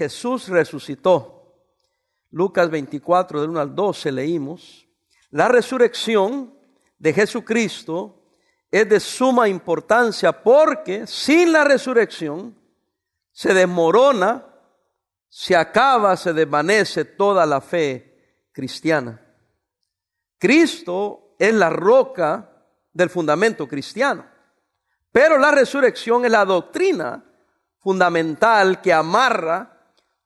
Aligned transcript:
Jesús 0.00 0.48
resucitó. 0.48 1.58
Lucas 2.30 2.70
24, 2.70 3.42
del 3.42 3.50
1 3.50 3.60
al 3.60 3.74
12 3.74 4.10
leímos. 4.12 4.88
La 5.28 5.46
resurrección 5.46 6.54
de 6.98 7.12
Jesucristo 7.12 8.22
es 8.70 8.88
de 8.88 8.98
suma 8.98 9.46
importancia 9.46 10.42
porque 10.42 11.06
sin 11.06 11.52
la 11.52 11.64
resurrección 11.64 12.56
se 13.30 13.52
desmorona, 13.52 14.46
se 15.28 15.54
acaba, 15.54 16.16
se 16.16 16.32
desvanece 16.32 17.04
toda 17.04 17.44
la 17.44 17.60
fe 17.60 18.48
cristiana. 18.52 19.20
Cristo 20.38 21.34
es 21.38 21.52
la 21.52 21.68
roca 21.68 22.50
del 22.90 23.10
fundamento 23.10 23.68
cristiano, 23.68 24.24
pero 25.12 25.36
la 25.36 25.50
resurrección 25.50 26.24
es 26.24 26.30
la 26.30 26.46
doctrina 26.46 27.22
fundamental 27.76 28.80
que 28.80 28.94
amarra 28.94 29.76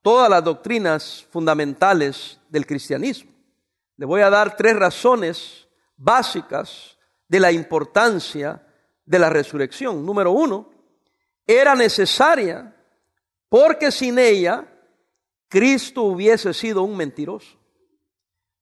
todas 0.05 0.29
las 0.29 0.45
doctrinas 0.45 1.27
fundamentales 1.31 2.39
del 2.51 2.67
cristianismo. 2.67 3.33
Le 3.97 4.05
voy 4.05 4.21
a 4.21 4.29
dar 4.29 4.55
tres 4.55 4.77
razones 4.77 5.67
básicas 5.97 6.99
de 7.27 7.41
la 7.41 7.51
importancia 7.51 8.63
de 9.07 9.19
la 9.19 9.31
resurrección. 9.31 10.05
Número 10.05 10.31
uno, 10.33 10.71
era 11.47 11.75
necesaria 11.75 12.77
porque 13.49 13.91
sin 13.91 14.19
ella 14.19 14.67
Cristo 15.49 16.03
hubiese 16.03 16.53
sido 16.53 16.83
un 16.83 16.99
mentiroso. 16.99 17.57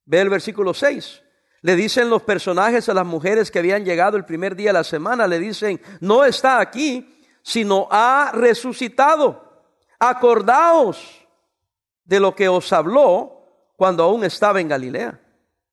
Ve 0.05 0.21
el 0.21 0.29
versículo 0.29 0.73
6. 0.73 1.23
Le 1.61 1.75
dicen 1.75 2.09
los 2.09 2.21
personajes 2.21 2.87
a 2.87 2.93
las 2.93 3.05
mujeres 3.05 3.51
que 3.51 3.59
habían 3.59 3.83
llegado 3.83 4.15
el 4.15 4.23
primer 4.23 4.55
día 4.55 4.69
de 4.69 4.73
la 4.79 4.83
semana, 4.85 5.27
le 5.27 5.39
dicen, 5.39 5.81
no 5.99 6.23
está 6.23 6.61
aquí, 6.61 7.21
sino 7.41 7.89
ha 7.91 8.31
resucitado. 8.33 9.65
Acordaos 9.99 11.22
de 12.05 12.19
lo 12.19 12.35
que 12.35 12.47
os 12.47 12.71
habló 12.73 13.43
cuando 13.75 14.03
aún 14.03 14.23
estaba 14.23 14.61
en 14.61 14.67
Galilea, 14.67 15.19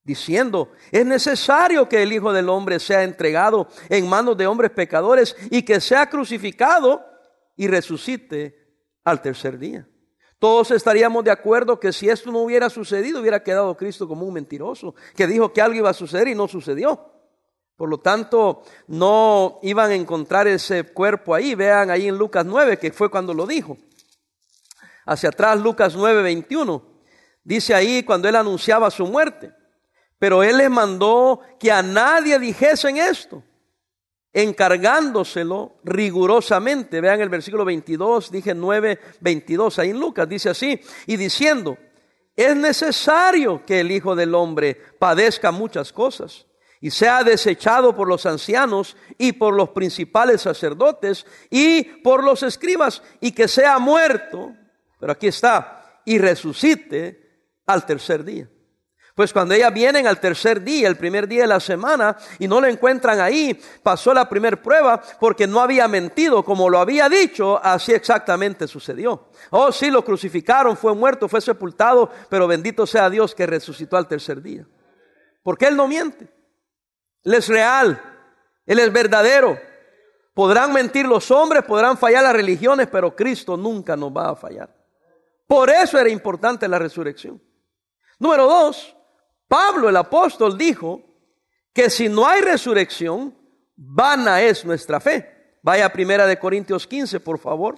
diciendo, 0.03 0.73
es 0.91 1.05
necesario 1.05 1.89
que 1.89 2.03
el 2.03 2.13
Hijo 2.13 2.33
del 2.33 2.49
Hombre 2.49 2.81
sea 2.81 3.05
entregado 3.05 3.69
en 3.89 4.09
manos 4.09 4.37
de 4.37 4.47
hombres 4.47 4.71
pecadores 4.71 5.37
y 5.51 5.63
que 5.63 5.81
sea 5.81 6.09
crucificado 6.09 7.05
y 7.57 7.69
resucite 7.69 8.57
al 9.05 9.21
tercer 9.21 9.59
día. 9.59 9.87
Todos 10.39 10.71
estaríamos 10.71 11.23
de 11.23 11.31
acuerdo 11.31 11.79
que 11.79 11.93
si 11.93 12.09
esto 12.09 12.33
no 12.33 12.39
hubiera 12.39 12.71
sucedido, 12.71 13.21
hubiera 13.21 13.43
quedado 13.43 13.77
Cristo 13.77 14.09
como 14.09 14.25
un 14.25 14.33
mentiroso, 14.33 14.95
que 15.15 15.27
dijo 15.27 15.53
que 15.53 15.61
algo 15.61 15.77
iba 15.77 15.91
a 15.91 15.95
suceder 15.95 16.29
y 16.29 16.35
no 16.35 16.49
sucedió. 16.49 17.13
Por 17.77 17.91
lo 17.91 17.99
tanto, 17.99 18.63
no 18.87 19.59
iban 19.63 19.91
a 19.91 19.95
encontrar 19.95 20.47
ese 20.49 20.85
cuerpo 20.85 21.35
ahí. 21.35 21.55
Vean 21.55 21.91
ahí 21.91 22.09
en 22.09 22.17
Lucas 22.17 22.45
9, 22.47 22.79
que 22.79 22.93
fue 22.93 23.11
cuando 23.11 23.35
lo 23.35 23.47
dijo 23.47 23.77
hacia 25.11 25.31
atrás, 25.31 25.59
Lucas 25.59 25.97
9, 25.97 26.23
21. 26.23 26.83
Dice 27.43 27.75
ahí 27.75 28.05
cuando 28.05 28.29
él 28.29 28.37
anunciaba 28.37 28.93
su 28.93 29.07
muerte. 29.07 29.53
Pero 30.21 30.45
él 30.45 30.59
les 30.59 30.71
mandó 30.71 31.41
que 31.59 31.73
a 31.73 31.83
nadie 31.83 32.39
dijesen 32.39 32.97
esto, 32.97 33.43
encargándoselo 34.33 35.79
rigurosamente. 35.83 37.01
Vean 37.01 37.21
el 37.21 37.29
versículo 37.29 37.65
22, 37.65 38.31
dije 38.31 38.55
9, 38.55 39.01
22, 39.21 39.79
ahí 39.81 39.91
en 39.91 39.99
Lucas, 39.99 40.29
dice 40.29 40.51
así, 40.51 40.81
y 41.07 41.17
diciendo, 41.17 41.77
es 42.37 42.55
necesario 42.55 43.65
que 43.67 43.81
el 43.81 43.91
Hijo 43.91 44.15
del 44.15 44.35
Hombre 44.35 44.81
padezca 44.99 45.51
muchas 45.51 45.93
cosas 45.93 46.47
y 46.81 46.91
sea 46.91 47.25
desechado 47.25 47.97
por 47.97 48.07
los 48.07 48.27
ancianos 48.27 48.97
y 49.19 49.33
por 49.33 49.55
los 49.55 49.71
principales 49.71 50.43
sacerdotes 50.43 51.27
y 51.51 51.83
por 51.83 52.23
los 52.23 52.45
escribas 52.45 53.03
y 53.21 53.33
que 53.33 53.49
sea 53.49 53.79
muerto 53.81 54.55
pero 55.01 55.13
aquí 55.13 55.29
está, 55.29 56.03
y 56.05 56.19
resucite 56.19 57.57
al 57.67 57.87
tercer 57.87 58.23
día. 58.23 58.49
Pues 59.15 59.33
cuando 59.33 59.55
ellas 59.55 59.75
vienen 59.75 60.07
al 60.07 60.21
tercer 60.21 60.63
día, 60.63 60.89
el 60.89 60.97
primer 60.97 61.29
día 61.29 61.43
de 61.43 61.49
la 61.49 61.61
semana, 61.61 62.17
y 62.39 62.47
no 62.47 62.61
lo 62.61 62.67
encuentran 62.69 63.21
ahí, 63.21 63.61
pasó 63.83 64.15
la 64.15 64.29
primera 64.29 64.57
prueba 64.57 65.03
porque 65.19 65.47
no 65.47 65.61
había 65.61 65.89
mentido, 65.89 66.45
como 66.45 66.71
lo 66.71 66.79
había 66.79 67.09
dicho, 67.09 67.63
así 67.63 67.93
exactamente 67.93 68.67
sucedió. 68.67 69.29
Oh, 69.51 69.73
sí, 69.73 69.91
lo 69.91 70.05
crucificaron, 70.05 70.77
fue 70.77 70.95
muerto, 70.95 71.29
fue 71.29 71.41
sepultado, 71.41 72.11
pero 72.29 72.47
bendito 72.47 72.87
sea 72.87 73.11
Dios 73.11 73.35
que 73.35 73.47
resucitó 73.47 73.97
al 73.97 74.09
tercer 74.09 74.41
día. 74.41 74.67
Porque 75.43 75.67
Él 75.67 75.77
no 75.77 75.87
miente. 75.87 76.33
Él 77.23 77.35
es 77.35 77.49
real, 77.49 78.01
Él 78.65 78.79
es 78.79 78.93
verdadero. 78.93 79.59
Podrán 80.33 80.73
mentir 80.73 81.07
los 81.07 81.31
hombres, 81.31 81.65
podrán 81.65 81.99
fallar 81.99 82.23
las 82.23 82.33
religiones, 82.33 82.89
pero 82.91 83.15
Cristo 83.15 83.57
nunca 83.57 83.97
nos 83.97 84.17
va 84.17 84.31
a 84.31 84.37
fallar. 84.37 84.80
Por 85.51 85.69
eso 85.69 85.99
era 85.99 86.09
importante 86.09 86.69
la 86.69 86.79
resurrección. 86.79 87.43
Número 88.21 88.47
dos, 88.47 88.95
Pablo 89.49 89.89
el 89.89 89.97
apóstol 89.97 90.57
dijo 90.57 91.03
que 91.73 91.91
si 91.91 92.09
no 92.09 92.25
hay 92.25 92.41
resurrección, 92.41 93.37
vana 93.75 94.43
es 94.43 94.65
nuestra 94.65 95.01
fe. 95.01 95.57
Vaya 95.61 95.87
a 95.87 95.93
primera 95.93 96.25
de 96.25 96.39
Corintios 96.39 96.87
15, 96.87 97.19
por 97.19 97.41
favor. 97.41 97.77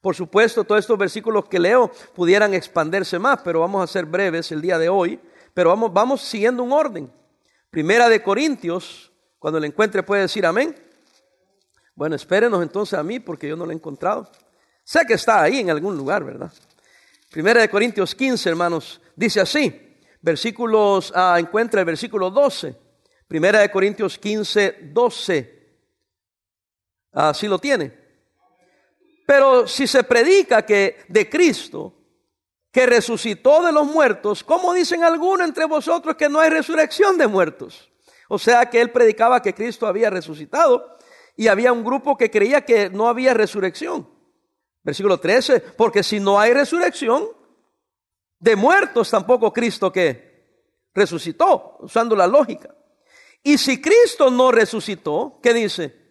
Por 0.00 0.14
supuesto, 0.14 0.62
todos 0.62 0.78
estos 0.78 0.96
versículos 0.96 1.48
que 1.48 1.58
leo 1.58 1.90
pudieran 2.14 2.54
expandirse 2.54 3.18
más, 3.18 3.40
pero 3.42 3.58
vamos 3.58 3.82
a 3.82 3.92
ser 3.92 4.06
breves 4.06 4.52
el 4.52 4.62
día 4.62 4.78
de 4.78 4.88
hoy. 4.88 5.18
Pero 5.52 5.70
vamos, 5.70 5.92
vamos 5.92 6.22
siguiendo 6.22 6.62
un 6.62 6.70
orden. 6.70 7.12
Primera 7.70 8.08
de 8.08 8.22
Corintios, 8.22 9.10
cuando 9.40 9.58
le 9.58 9.66
encuentre 9.66 10.04
puede 10.04 10.22
decir 10.22 10.46
amén. 10.46 10.76
Bueno, 11.96 12.14
espérenos 12.14 12.62
entonces 12.62 12.96
a 12.96 13.02
mí 13.02 13.18
porque 13.18 13.48
yo 13.48 13.56
no 13.56 13.66
lo 13.66 13.72
he 13.72 13.74
encontrado. 13.74 14.30
Sé 14.84 15.04
que 15.04 15.14
está 15.14 15.42
ahí 15.42 15.58
en 15.58 15.70
algún 15.70 15.96
lugar, 15.96 16.22
¿verdad? 16.22 16.52
Primera 17.34 17.62
de 17.62 17.68
Corintios 17.68 18.14
15, 18.14 18.48
hermanos, 18.48 19.00
dice 19.16 19.40
así, 19.40 19.98
versículos, 20.22 21.12
ah, 21.16 21.34
encuentra 21.40 21.80
el 21.80 21.84
versículo 21.84 22.30
12. 22.30 22.76
Primera 23.26 23.58
de 23.58 23.72
Corintios 23.72 24.16
15, 24.18 24.90
12. 24.92 25.78
Así 27.10 27.48
lo 27.48 27.58
tiene. 27.58 27.92
Pero 29.26 29.66
si 29.66 29.88
se 29.88 30.04
predica 30.04 30.64
que 30.64 30.98
de 31.08 31.28
Cristo, 31.28 31.92
que 32.70 32.86
resucitó 32.86 33.64
de 33.64 33.72
los 33.72 33.84
muertos, 33.84 34.44
¿cómo 34.44 34.72
dicen 34.72 35.02
algunos 35.02 35.48
entre 35.48 35.64
vosotros 35.64 36.14
que 36.14 36.28
no 36.28 36.38
hay 36.38 36.50
resurrección 36.50 37.18
de 37.18 37.26
muertos? 37.26 37.90
O 38.28 38.38
sea 38.38 38.70
que 38.70 38.80
él 38.80 38.92
predicaba 38.92 39.42
que 39.42 39.54
Cristo 39.54 39.88
había 39.88 40.08
resucitado 40.08 40.96
y 41.34 41.48
había 41.48 41.72
un 41.72 41.82
grupo 41.82 42.16
que 42.16 42.30
creía 42.30 42.64
que 42.64 42.90
no 42.90 43.08
había 43.08 43.34
resurrección. 43.34 44.13
Versículo 44.84 45.18
13, 45.18 45.60
porque 45.60 46.02
si 46.02 46.20
no 46.20 46.38
hay 46.38 46.52
resurrección, 46.52 47.26
de 48.38 48.56
muertos 48.56 49.10
tampoco 49.10 49.52
Cristo 49.52 49.90
que 49.90 50.34
resucitó, 50.94 51.78
usando 51.80 52.14
la 52.14 52.26
lógica. 52.26 52.74
Y 53.42 53.58
si 53.58 53.80
Cristo 53.80 54.30
no 54.30 54.52
resucitó, 54.52 55.38
¿qué 55.42 55.54
dice? 55.54 56.04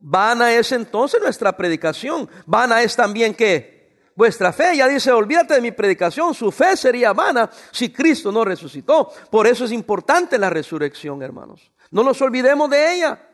Vana 0.00 0.52
es 0.52 0.72
entonces 0.72 1.20
nuestra 1.20 1.56
predicación. 1.56 2.28
Vana 2.44 2.82
es 2.82 2.96
también 2.96 3.34
que 3.34 4.10
vuestra 4.14 4.52
fe. 4.52 4.76
Ya 4.76 4.88
dice, 4.88 5.12
olvídate 5.12 5.54
de 5.54 5.60
mi 5.60 5.70
predicación. 5.70 6.34
Su 6.34 6.50
fe 6.50 6.76
sería 6.76 7.12
vana 7.12 7.50
si 7.70 7.92
Cristo 7.92 8.32
no 8.32 8.44
resucitó. 8.44 9.12
Por 9.30 9.46
eso 9.46 9.64
es 9.64 9.72
importante 9.72 10.38
la 10.38 10.50
resurrección, 10.50 11.22
hermanos. 11.22 11.72
No 11.90 12.02
nos 12.02 12.20
olvidemos 12.20 12.68
de 12.70 12.94
ella. 12.94 13.28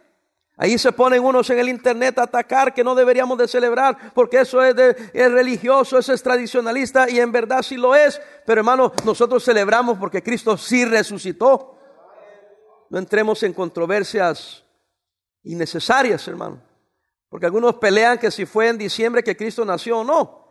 Ahí 0.62 0.78
se 0.78 0.92
ponen 0.92 1.24
unos 1.24 1.50
en 1.50 1.58
el 1.58 1.68
internet 1.68 2.20
a 2.20 2.22
atacar 2.22 2.72
que 2.72 2.84
no 2.84 2.94
deberíamos 2.94 3.36
de 3.36 3.48
celebrar 3.48 4.12
porque 4.14 4.42
eso 4.42 4.62
es, 4.62 4.76
religioso, 5.12 5.98
eso 5.98 6.12
es 6.12 6.22
tradicionalista 6.22 7.10
y 7.10 7.18
en 7.18 7.32
verdad 7.32 7.62
sí 7.62 7.76
lo 7.76 7.96
es. 7.96 8.20
Pero 8.46 8.60
hermano, 8.60 8.92
nosotros 9.04 9.44
celebramos 9.44 9.98
porque 9.98 10.22
Cristo 10.22 10.56
sí 10.56 10.84
resucitó. 10.84 11.76
No 12.90 12.98
entremos 13.00 13.42
en 13.42 13.54
controversias 13.54 14.62
innecesarias, 15.42 16.28
hermano. 16.28 16.62
Porque 17.28 17.46
algunos 17.46 17.74
pelean 17.74 18.16
que 18.16 18.30
si 18.30 18.46
fue 18.46 18.68
en 18.68 18.78
diciembre 18.78 19.24
que 19.24 19.36
Cristo 19.36 19.64
nació 19.64 19.98
o 19.98 20.04
no. 20.04 20.46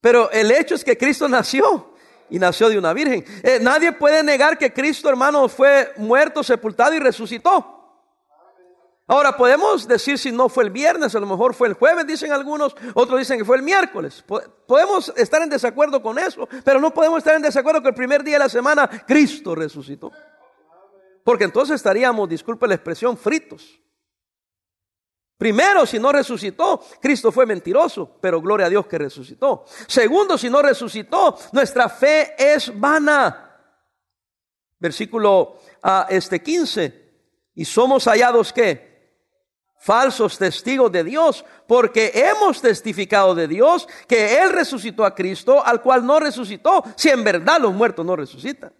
Pero 0.00 0.32
el 0.32 0.50
hecho 0.50 0.74
es 0.74 0.82
que 0.82 0.98
Cristo 0.98 1.28
nació 1.28 1.94
y 2.28 2.40
nació 2.40 2.68
de 2.68 2.76
una 2.76 2.92
virgen. 2.92 3.24
Eh, 3.44 3.60
nadie 3.62 3.92
puede 3.92 4.20
negar 4.24 4.58
que 4.58 4.72
Cristo, 4.72 5.08
hermano, 5.08 5.48
fue 5.48 5.92
muerto, 5.96 6.42
sepultado 6.42 6.92
y 6.94 6.98
resucitó. 6.98 7.77
Ahora, 9.10 9.38
podemos 9.38 9.88
decir 9.88 10.18
si 10.18 10.30
no 10.30 10.50
fue 10.50 10.64
el 10.64 10.70
viernes, 10.70 11.14
a 11.14 11.20
lo 11.20 11.26
mejor 11.26 11.54
fue 11.54 11.68
el 11.68 11.72
jueves, 11.72 12.06
dicen 12.06 12.30
algunos, 12.30 12.76
otros 12.92 13.18
dicen 13.18 13.38
que 13.38 13.44
fue 13.44 13.56
el 13.56 13.62
miércoles. 13.62 14.22
Podemos 14.66 15.10
estar 15.16 15.40
en 15.40 15.48
desacuerdo 15.48 16.02
con 16.02 16.18
eso, 16.18 16.46
pero 16.62 16.78
no 16.78 16.92
podemos 16.92 17.18
estar 17.18 17.34
en 17.34 17.40
desacuerdo 17.40 17.80
que 17.80 17.88
el 17.88 17.94
primer 17.94 18.22
día 18.22 18.34
de 18.34 18.40
la 18.40 18.48
semana 18.50 18.86
Cristo 19.06 19.54
resucitó. 19.54 20.12
Porque 21.24 21.44
entonces 21.44 21.76
estaríamos, 21.76 22.28
disculpe 22.28 22.68
la 22.68 22.74
expresión, 22.74 23.16
fritos. 23.16 23.80
Primero, 25.38 25.86
si 25.86 25.98
no 25.98 26.12
resucitó, 26.12 26.82
Cristo 27.00 27.32
fue 27.32 27.46
mentiroso, 27.46 28.18
pero 28.20 28.42
gloria 28.42 28.66
a 28.66 28.70
Dios 28.70 28.86
que 28.86 28.98
resucitó. 28.98 29.64
Segundo, 29.86 30.36
si 30.36 30.50
no 30.50 30.60
resucitó, 30.60 31.38
nuestra 31.52 31.88
fe 31.88 32.34
es 32.36 32.78
vana. 32.78 33.58
Versículo 34.78 35.60
ah, 35.82 36.06
este 36.10 36.42
15. 36.42 37.08
Y 37.54 37.64
somos 37.64 38.04
hallados 38.04 38.52
que 38.52 38.87
falsos 39.78 40.38
testigos 40.38 40.90
de 40.92 41.04
Dios, 41.04 41.44
porque 41.66 42.12
hemos 42.14 42.60
testificado 42.60 43.34
de 43.34 43.48
Dios 43.48 43.88
que 44.06 44.42
Él 44.42 44.50
resucitó 44.50 45.04
a 45.04 45.14
Cristo, 45.14 45.64
al 45.64 45.80
cual 45.80 46.04
no 46.04 46.20
resucitó, 46.20 46.84
si 46.96 47.08
en 47.08 47.24
verdad 47.24 47.60
los 47.60 47.72
muertos 47.72 48.04
no 48.04 48.16
resucitan. 48.16 48.72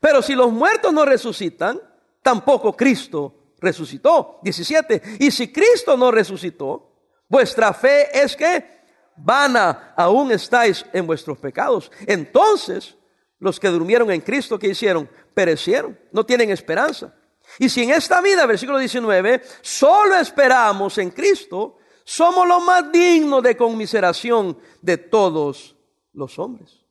Pero 0.00 0.22
si 0.22 0.34
los 0.34 0.50
muertos 0.50 0.92
no 0.92 1.04
resucitan, 1.04 1.80
tampoco 2.22 2.76
Cristo 2.76 3.52
resucitó. 3.60 4.38
17. 4.42 5.02
Y 5.20 5.30
si 5.30 5.52
Cristo 5.52 5.96
no 5.96 6.10
resucitó, 6.10 6.92
vuestra 7.28 7.72
fe 7.72 8.08
es 8.18 8.36
que 8.36 8.78
vana 9.16 9.92
aún 9.96 10.30
estáis 10.30 10.86
en 10.92 11.06
vuestros 11.06 11.38
pecados. 11.38 11.90
Entonces, 12.06 12.96
los 13.38 13.58
que 13.58 13.68
durmieron 13.68 14.10
en 14.10 14.20
Cristo, 14.20 14.58
¿qué 14.58 14.68
hicieron? 14.68 15.08
Perecieron, 15.34 15.98
no 16.12 16.24
tienen 16.24 16.50
esperanza. 16.50 17.14
Y 17.58 17.68
si 17.68 17.82
en 17.82 17.90
esta 17.90 18.20
vida, 18.20 18.46
versículo 18.46 18.78
19, 18.78 19.42
solo 19.60 20.16
esperamos 20.16 20.98
en 20.98 21.10
Cristo, 21.10 21.78
somos 22.04 22.46
los 22.46 22.62
más 22.62 22.90
dignos 22.92 23.42
de 23.42 23.56
conmiseración 23.56 24.58
de 24.80 24.96
todos 24.96 25.76
los 26.12 26.38
hombres. 26.38 26.84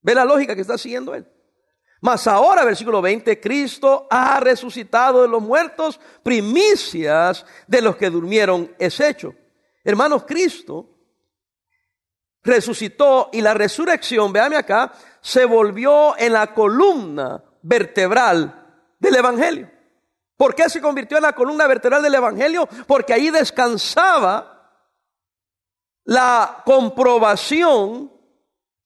¿Ve 0.00 0.14
la 0.14 0.24
lógica 0.24 0.54
que 0.54 0.62
está 0.62 0.78
siguiendo 0.78 1.14
él? 1.14 1.26
Mas 2.00 2.26
ahora, 2.26 2.64
versículo 2.64 3.00
20, 3.00 3.40
Cristo 3.40 4.06
ha 4.10 4.38
resucitado 4.40 5.22
de 5.22 5.28
los 5.28 5.40
muertos, 5.40 5.98
primicias 6.22 7.46
de 7.66 7.80
los 7.80 7.96
que 7.96 8.10
durmieron 8.10 8.74
es 8.78 9.00
hecho. 9.00 9.34
Hermanos, 9.82 10.24
Cristo 10.24 10.90
resucitó 12.42 13.30
y 13.32 13.40
la 13.40 13.54
resurrección, 13.54 14.32
véame 14.32 14.56
acá, 14.56 14.92
se 15.20 15.46
volvió 15.46 16.16
en 16.18 16.34
la 16.34 16.52
columna 16.52 17.42
vertebral 17.62 18.92
del 18.98 19.16
Evangelio. 19.16 19.73
¿Por 20.36 20.54
qué 20.54 20.68
se 20.68 20.80
convirtió 20.80 21.16
en 21.16 21.22
la 21.22 21.34
columna 21.34 21.66
vertebral 21.66 22.02
del 22.02 22.14
Evangelio? 22.14 22.68
Porque 22.86 23.12
ahí 23.12 23.30
descansaba 23.30 24.50
la 26.04 26.62
comprobación 26.64 28.12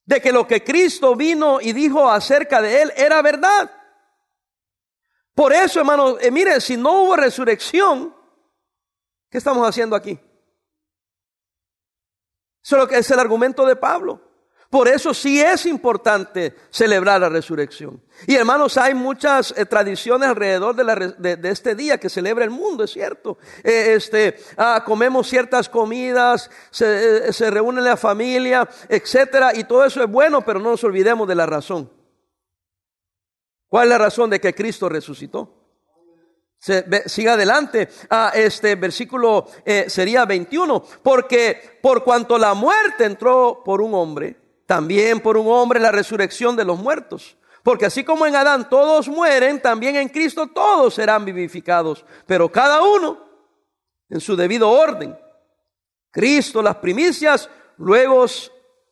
de 0.05 0.21
que 0.21 0.31
lo 0.31 0.47
que 0.47 0.63
Cristo 0.63 1.15
vino 1.15 1.59
y 1.61 1.73
dijo 1.73 2.09
acerca 2.09 2.61
de 2.61 2.81
él 2.81 2.93
era 2.95 3.21
verdad. 3.21 3.71
Por 5.33 5.53
eso, 5.53 5.79
hermano, 5.79 6.19
eh, 6.19 6.31
mire, 6.31 6.59
si 6.61 6.77
no 6.77 7.03
hubo 7.03 7.15
resurrección, 7.15 8.15
¿qué 9.29 9.37
estamos 9.37 9.67
haciendo 9.67 9.95
aquí? 9.95 10.19
Eso 12.61 12.75
es, 12.75 12.81
lo 12.81 12.87
que 12.87 12.97
es 12.97 13.09
el 13.11 13.19
argumento 13.19 13.65
de 13.65 13.75
Pablo. 13.75 14.28
Por 14.69 14.87
eso 14.87 15.15
sí 15.15 15.41
es 15.41 15.65
importante 15.65 16.55
celebrar 16.69 17.21
la 17.21 17.29
resurrección. 17.29 17.99
Y 18.27 18.35
hermanos, 18.35 18.77
hay 18.77 18.93
muchas 18.93 19.51
eh, 19.57 19.65
tradiciones 19.65 20.29
alrededor 20.29 20.75
de, 20.75 21.49
este 21.49 21.73
día 21.73 21.97
que 21.97 22.07
celebra 22.07 22.45
el 22.45 22.51
mundo, 22.51 22.83
es 22.83 22.91
cierto. 22.91 23.39
Eh, 23.63 23.93
este, 23.95 24.37
ah, 24.57 24.83
comemos 24.85 25.27
ciertas 25.27 25.67
comidas, 25.67 26.51
se, 26.69 27.29
eh, 27.29 27.33
se 27.33 27.49
reúne 27.49 27.81
la 27.81 27.97
familia, 27.97 28.69
etcétera, 28.87 29.55
y 29.55 29.63
todo 29.63 29.83
eso 29.85 30.03
es 30.03 30.09
bueno, 30.09 30.45
pero 30.45 30.59
no 30.59 30.69
nos 30.69 30.83
olvidemos 30.83 31.27
de 31.27 31.35
la 31.35 31.47
razón. 31.47 31.91
¿Cuál 33.67 33.87
es 33.87 33.89
la 33.89 33.97
razón 33.97 34.29
de 34.29 34.39
que 34.39 34.53
Cristo 34.53 34.87
resucitó? 34.87 35.55
siga 37.05 37.33
adelante. 37.33 37.87
Ah, 38.09 38.33
este 38.35 38.75
versículo 38.75 39.47
sería 39.87 40.25
21. 40.25 40.83
Porque 41.01 41.79
por 41.81 42.03
cuanto 42.03 42.37
la 42.37 42.53
muerte 42.53 43.05
entró 43.05 43.61
por 43.63 43.81
un 43.81 43.93
hombre, 43.93 44.35
también 44.69 45.19
por 45.19 45.35
un 45.35 45.47
hombre 45.47 45.79
la 45.79 45.91
resurrección 45.91 46.55
de 46.55 46.63
los 46.63 46.77
muertos. 46.77 47.35
Porque 47.63 47.87
así 47.87 48.03
como 48.03 48.27
en 48.27 48.35
Adán 48.35 48.69
todos 48.69 49.07
mueren, 49.07 49.59
también 49.59 49.95
en 49.95 50.09
Cristo 50.09 50.45
todos 50.45 50.93
serán 50.93 51.25
vivificados, 51.25 52.05
pero 52.27 52.51
cada 52.51 52.83
uno 52.83 53.17
en 54.07 54.19
su 54.21 54.35
debido 54.35 54.69
orden. 54.69 55.17
Cristo 56.11 56.61
las 56.61 56.75
primicias, 56.75 57.49
luego, 57.77 58.27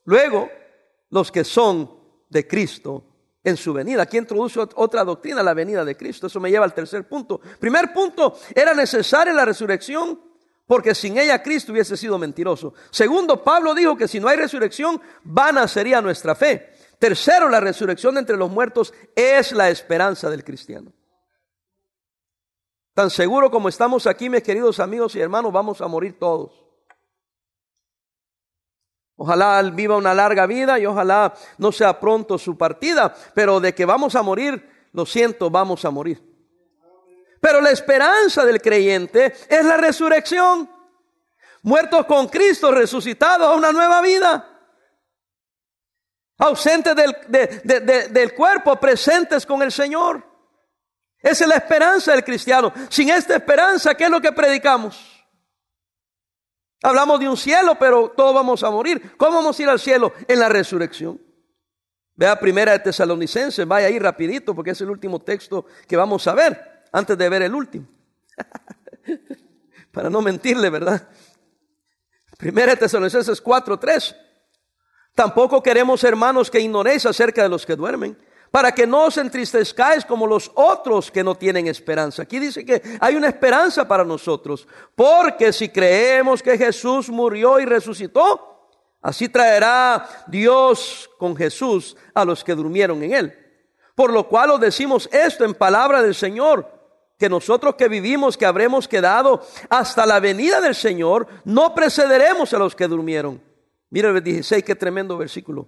luego 0.05 0.49
los 1.11 1.31
que 1.31 1.43
son 1.43 1.95
de 2.27 2.47
Cristo 2.47 3.03
en 3.43 3.55
su 3.55 3.71
venida. 3.71 4.01
Aquí 4.01 4.17
introduce 4.17 4.59
otra 4.59 5.03
doctrina, 5.03 5.43
la 5.43 5.53
venida 5.53 5.85
de 5.85 5.95
Cristo. 5.95 6.25
Eso 6.25 6.39
me 6.39 6.49
lleva 6.49 6.65
al 6.65 6.73
tercer 6.73 7.07
punto. 7.07 7.39
Primer 7.59 7.93
punto, 7.93 8.35
era 8.55 8.73
necesaria 8.73 9.31
la 9.31 9.45
resurrección 9.45 10.26
porque 10.67 10.93
sin 10.93 11.17
ella 11.17 11.41
Cristo 11.41 11.71
hubiese 11.71 11.95
sido 11.95 12.17
mentiroso. 12.17 12.73
Segundo, 12.91 13.43
Pablo 13.43 13.73
dijo 13.73 13.95
que 13.95 14.07
si 14.07 14.19
no 14.19 14.27
hay 14.27 14.35
resurrección, 14.37 15.01
vana 15.23 15.67
sería 15.67 16.01
nuestra 16.01 16.35
fe. 16.35 16.73
Tercero, 16.99 17.47
la 17.47 17.61
resurrección 17.61 18.17
entre 18.17 18.37
los 18.37 18.51
muertos 18.51 18.93
es 19.15 19.53
la 19.53 19.69
esperanza 19.69 20.29
del 20.29 20.43
cristiano. 20.43 20.91
Tan 22.93 23.09
seguro 23.09 23.49
como 23.49 23.69
estamos 23.69 24.07
aquí, 24.07 24.29
mis 24.29 24.43
queridos 24.43 24.79
amigos 24.79 25.15
y 25.15 25.21
hermanos, 25.21 25.53
vamos 25.53 25.79
a 25.81 25.87
morir 25.87 26.19
todos. 26.19 26.65
Ojalá 29.15 29.61
viva 29.63 29.95
una 29.95 30.13
larga 30.13 30.45
vida 30.45 30.77
y 30.79 30.85
ojalá 30.85 31.33
no 31.57 31.71
sea 31.71 31.99
pronto 31.99 32.37
su 32.37 32.57
partida, 32.57 33.15
pero 33.33 33.59
de 33.59 33.73
que 33.73 33.85
vamos 33.85 34.15
a 34.15 34.21
morir, 34.21 34.69
lo 34.91 35.05
siento, 35.05 35.49
vamos 35.49 35.85
a 35.85 35.91
morir. 35.91 36.36
Pero 37.39 37.61
la 37.61 37.71
esperanza 37.71 38.45
del 38.45 38.61
creyente 38.61 39.33
es 39.47 39.65
la 39.65 39.77
resurrección. 39.77 40.69
Muertos 41.63 42.05
con 42.05 42.27
Cristo, 42.27 42.71
resucitados 42.71 43.47
a 43.47 43.55
una 43.55 43.71
nueva 43.71 44.01
vida. 44.01 44.53
Ausentes 46.39 46.95
del, 46.95 48.11
del 48.11 48.33
cuerpo, 48.33 48.75
presentes 48.79 49.45
con 49.45 49.61
el 49.61 49.71
Señor. 49.71 50.23
Esa 51.19 51.43
es 51.43 51.49
la 51.49 51.55
esperanza 51.55 52.11
del 52.11 52.23
cristiano. 52.23 52.71
Sin 52.89 53.09
esta 53.09 53.35
esperanza, 53.35 53.95
¿qué 53.95 54.05
es 54.05 54.09
lo 54.09 54.21
que 54.21 54.31
predicamos? 54.31 55.13
Hablamos 56.83 57.19
de 57.19 57.27
un 57.27 57.37
cielo, 57.37 57.75
pero 57.79 58.09
todos 58.15 58.35
vamos 58.35 58.63
a 58.63 58.69
morir. 58.69 59.17
¿Cómo 59.17 59.37
vamos 59.37 59.57
a 59.57 59.63
ir 59.63 59.69
al 59.69 59.79
cielo? 59.79 60.13
En 60.27 60.39
la 60.39 60.47
resurrección. 60.47 61.19
Vea 62.13 62.39
primera 62.39 62.71
de 62.71 62.79
Tesalonicenses, 62.79 63.67
vaya 63.67 63.87
ahí 63.87 63.99
rapidito 63.99 64.55
porque 64.55 64.71
es 64.71 64.81
el 64.81 64.89
último 64.89 65.21
texto 65.21 65.65
que 65.87 65.95
vamos 65.95 66.25
a 66.27 66.33
ver 66.33 66.76
antes 66.97 67.17
de 67.17 67.29
ver 67.29 67.43
el 67.43 67.53
último. 67.53 67.87
Para 69.91 70.09
no 70.09 70.21
mentirle, 70.21 70.69
¿verdad? 70.69 71.07
Primera 72.37 72.75
Tesalonicenses 72.75 73.43
4:3. 73.43 74.15
Tampoco 75.13 75.63
queremos, 75.63 76.03
hermanos, 76.03 76.51
que 76.51 76.59
ignoréis 76.59 77.05
acerca 77.05 77.41
de 77.41 77.49
los 77.49 77.65
que 77.65 77.75
duermen, 77.75 78.15
para 78.51 78.71
que 78.71 78.85
no 78.85 79.05
os 79.05 79.17
entristezcáis 79.17 80.05
como 80.05 80.27
los 80.27 80.51
otros 80.53 81.09
que 81.09 81.23
no 81.23 81.33
tienen 81.35 81.67
esperanza. 81.67 82.23
Aquí 82.23 82.37
dice 82.37 82.63
que 82.63 82.81
hay 82.99 83.15
una 83.15 83.27
esperanza 83.27 83.87
para 83.87 84.03
nosotros, 84.03 84.67
porque 84.95 85.51
si 85.51 85.69
creemos 85.69 86.43
que 86.43 86.57
Jesús 86.57 87.09
murió 87.09 87.59
y 87.59 87.65
resucitó, 87.65 88.69
así 89.01 89.27
traerá 89.27 90.07
Dios 90.27 91.09
con 91.17 91.35
Jesús 91.35 91.97
a 92.13 92.23
los 92.23 92.43
que 92.43 92.53
durmieron 92.53 93.01
en 93.01 93.13
él. 93.13 93.33
Por 93.95 94.13
lo 94.13 94.27
cual 94.27 94.51
os 94.51 94.59
decimos 94.59 95.09
esto 95.11 95.43
en 95.43 95.55
palabra 95.55 96.03
del 96.03 96.13
Señor 96.13 96.76
que 97.17 97.29
nosotros 97.29 97.75
que 97.75 97.87
vivimos, 97.87 98.37
que 98.37 98.45
habremos 98.45 98.87
quedado 98.87 99.45
hasta 99.69 100.05
la 100.05 100.19
venida 100.19 100.61
del 100.61 100.75
Señor, 100.75 101.27
no 101.45 101.73
precederemos 101.73 102.53
a 102.53 102.59
los 102.59 102.75
que 102.75 102.87
durmieron. 102.87 103.41
Mira 103.89 104.09
el 104.09 104.23
16, 104.23 104.63
qué 104.63 104.75
tremendo 104.75 105.17
versículo. 105.17 105.67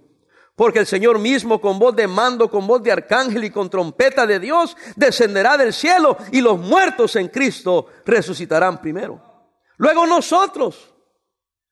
Porque 0.54 0.78
el 0.78 0.86
Señor 0.86 1.18
mismo 1.18 1.60
con 1.60 1.78
voz 1.78 1.96
de 1.96 2.06
mando, 2.06 2.50
con 2.50 2.66
voz 2.66 2.82
de 2.82 2.92
arcángel 2.92 3.44
y 3.44 3.50
con 3.50 3.70
trompeta 3.70 4.26
de 4.26 4.38
Dios, 4.38 4.76
descenderá 4.94 5.56
del 5.56 5.72
cielo 5.72 6.16
y 6.32 6.40
los 6.40 6.58
muertos 6.58 7.16
en 7.16 7.28
Cristo 7.28 7.86
resucitarán 8.04 8.80
primero. 8.80 9.22
Luego 9.78 10.06
nosotros, 10.06 10.94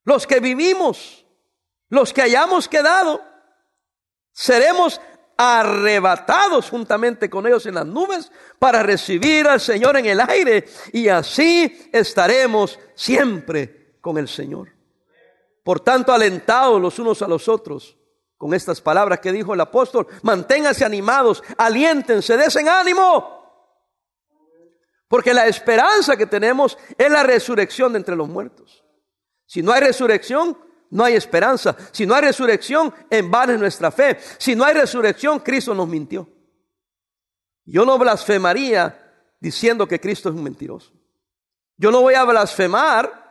los 0.04 0.26
que 0.26 0.40
vivimos, 0.40 1.26
los 1.90 2.12
que 2.12 2.22
hayamos 2.22 2.66
quedado, 2.66 3.22
seremos 4.32 5.00
arrebatados 5.40 6.68
juntamente 6.68 7.30
con 7.30 7.46
ellos 7.46 7.64
en 7.66 7.76
las 7.76 7.86
nubes 7.86 8.32
para 8.58 8.82
recibir 8.82 9.46
al 9.46 9.60
Señor 9.60 9.96
en 9.96 10.06
el 10.06 10.20
aire 10.20 10.66
y 10.92 11.06
así 11.08 11.88
estaremos 11.92 12.76
siempre 12.96 13.94
con 14.00 14.18
el 14.18 14.26
Señor. 14.26 14.72
Por 15.62 15.78
tanto, 15.80 16.12
alentados 16.12 16.82
los 16.82 16.98
unos 16.98 17.22
a 17.22 17.28
los 17.28 17.48
otros 17.48 17.96
con 18.36 18.52
estas 18.52 18.80
palabras 18.80 19.20
que 19.20 19.32
dijo 19.32 19.54
el 19.54 19.60
apóstol, 19.60 20.08
manténganse 20.22 20.84
animados, 20.84 21.42
aliéntense, 21.56 22.36
desen 22.36 22.68
ánimo. 22.68 23.38
Porque 25.08 25.32
la 25.32 25.46
esperanza 25.46 26.16
que 26.16 26.26
tenemos 26.26 26.76
es 26.96 27.10
la 27.10 27.22
resurrección 27.22 27.92
de 27.92 27.98
entre 27.98 28.16
los 28.16 28.28
muertos. 28.28 28.84
Si 29.46 29.62
no 29.62 29.72
hay 29.72 29.80
resurrección, 29.80 30.58
no 30.90 31.04
hay 31.04 31.14
esperanza. 31.14 31.76
Si 31.92 32.06
no 32.06 32.14
hay 32.14 32.22
resurrección, 32.22 32.94
en 33.10 33.30
vano 33.30 33.52
es 33.52 33.60
nuestra 33.60 33.90
fe. 33.90 34.18
Si 34.38 34.54
no 34.54 34.64
hay 34.64 34.74
resurrección, 34.74 35.40
Cristo 35.40 35.74
nos 35.74 35.88
mintió. 35.88 36.28
Yo 37.64 37.84
no 37.84 37.98
blasfemaría 37.98 38.98
diciendo 39.40 39.86
que 39.86 40.00
Cristo 40.00 40.28
es 40.30 40.34
un 40.34 40.42
mentiroso. 40.42 40.92
Yo 41.76 41.90
no 41.90 42.00
voy 42.00 42.14
a 42.14 42.24
blasfemar 42.24 43.28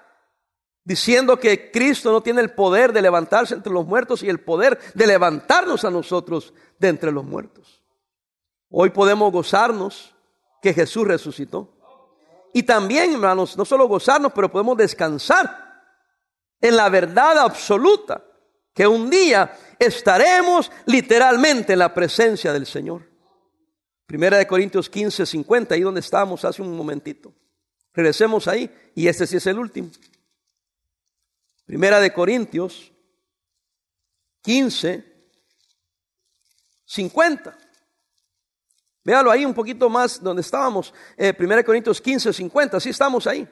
diciendo 0.83 1.37
que 1.37 1.71
Cristo 1.71 2.11
no 2.11 2.21
tiene 2.21 2.41
el 2.41 2.51
poder 2.51 2.93
de 2.93 3.01
levantarse 3.01 3.55
entre 3.55 3.73
los 3.73 3.85
muertos 3.85 4.23
y 4.23 4.29
el 4.29 4.39
poder 4.39 4.79
de 4.93 5.07
levantarnos 5.07 5.83
a 5.83 5.89
nosotros 5.89 6.53
de 6.79 6.87
entre 6.87 7.11
los 7.11 7.25
muertos. 7.25 7.83
Hoy 8.69 8.91
podemos 8.91 9.31
gozarnos 9.31 10.15
que 10.61 10.73
Jesús 10.73 11.07
resucitó 11.07 11.73
y 12.53 12.63
también, 12.63 13.13
hermanos, 13.13 13.57
no 13.57 13.65
solo 13.65 13.87
gozarnos, 13.87 14.31
pero 14.33 14.51
podemos 14.51 14.77
descansar 14.77 15.66
en 16.61 16.75
la 16.75 16.89
verdad 16.89 17.37
absoluta 17.39 18.23
que 18.73 18.87
un 18.87 19.09
día 19.09 19.57
estaremos 19.79 20.71
literalmente 20.85 21.73
en 21.73 21.79
la 21.79 21.93
presencia 21.93 22.53
del 22.53 22.65
Señor. 22.65 23.09
Primera 24.05 24.37
de 24.37 24.47
Corintios 24.47 24.89
15, 24.89 25.25
50, 25.25 25.75
ahí 25.75 25.81
donde 25.81 25.99
estábamos 25.99 26.45
hace 26.45 26.61
un 26.61 26.75
momentito. 26.75 27.33
Regresemos 27.93 28.47
ahí 28.47 28.69
y 28.95 29.07
este 29.07 29.27
sí 29.27 29.37
es 29.37 29.47
el 29.47 29.59
último. 29.59 29.89
Primera 31.65 31.99
de 31.99 32.13
Corintios 32.13 32.91
15, 34.43 35.03
50. 36.85 37.57
Véalo 39.03 39.31
ahí 39.31 39.43
un 39.43 39.53
poquito 39.53 39.89
más 39.89 40.21
donde 40.21 40.41
estábamos. 40.41 40.93
Eh, 41.17 41.33
1 41.37 41.65
Corintios 41.65 41.99
15, 41.99 42.31
50. 42.31 42.79
Sí 42.79 42.89
estamos 42.89 43.27
ahí. 43.27 43.47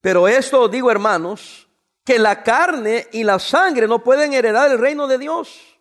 Pero 0.00 0.28
esto 0.28 0.68
digo, 0.68 0.90
hermanos, 0.90 1.68
que 2.04 2.18
la 2.18 2.42
carne 2.42 3.08
y 3.12 3.24
la 3.24 3.38
sangre 3.38 3.86
no 3.86 4.02
pueden 4.02 4.32
heredar 4.32 4.70
el 4.70 4.78
reino 4.78 5.06
de 5.06 5.18
Dios. 5.18 5.78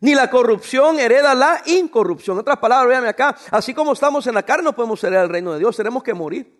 Ni 0.00 0.14
la 0.14 0.30
corrupción 0.30 1.00
hereda 1.00 1.34
la 1.34 1.62
incorrupción. 1.66 2.36
En 2.36 2.40
otras 2.42 2.58
palabras, 2.58 2.88
véanme 2.88 3.08
acá. 3.08 3.36
Así 3.50 3.74
como 3.74 3.92
estamos 3.92 4.26
en 4.26 4.34
la 4.34 4.44
carne, 4.44 4.64
no 4.64 4.74
podemos 4.74 5.02
heredar 5.02 5.24
el 5.24 5.30
reino 5.30 5.52
de 5.52 5.58
Dios. 5.58 5.76
Tenemos 5.76 6.02
que 6.02 6.14
morir. 6.14 6.56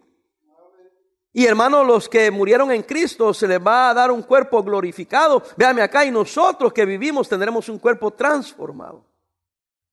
Y 1.32 1.46
hermanos, 1.46 1.86
los 1.86 2.08
que 2.08 2.30
murieron 2.32 2.72
en 2.72 2.82
Cristo 2.82 3.32
se 3.32 3.46
les 3.46 3.64
va 3.64 3.90
a 3.90 3.94
dar 3.94 4.10
un 4.10 4.22
cuerpo 4.22 4.62
glorificado. 4.62 5.42
Véanme 5.56 5.82
acá. 5.82 6.04
Y 6.04 6.10
nosotros 6.10 6.72
que 6.72 6.84
vivimos 6.84 7.28
tendremos 7.28 7.68
un 7.68 7.78
cuerpo 7.78 8.10
transformado. 8.10 9.04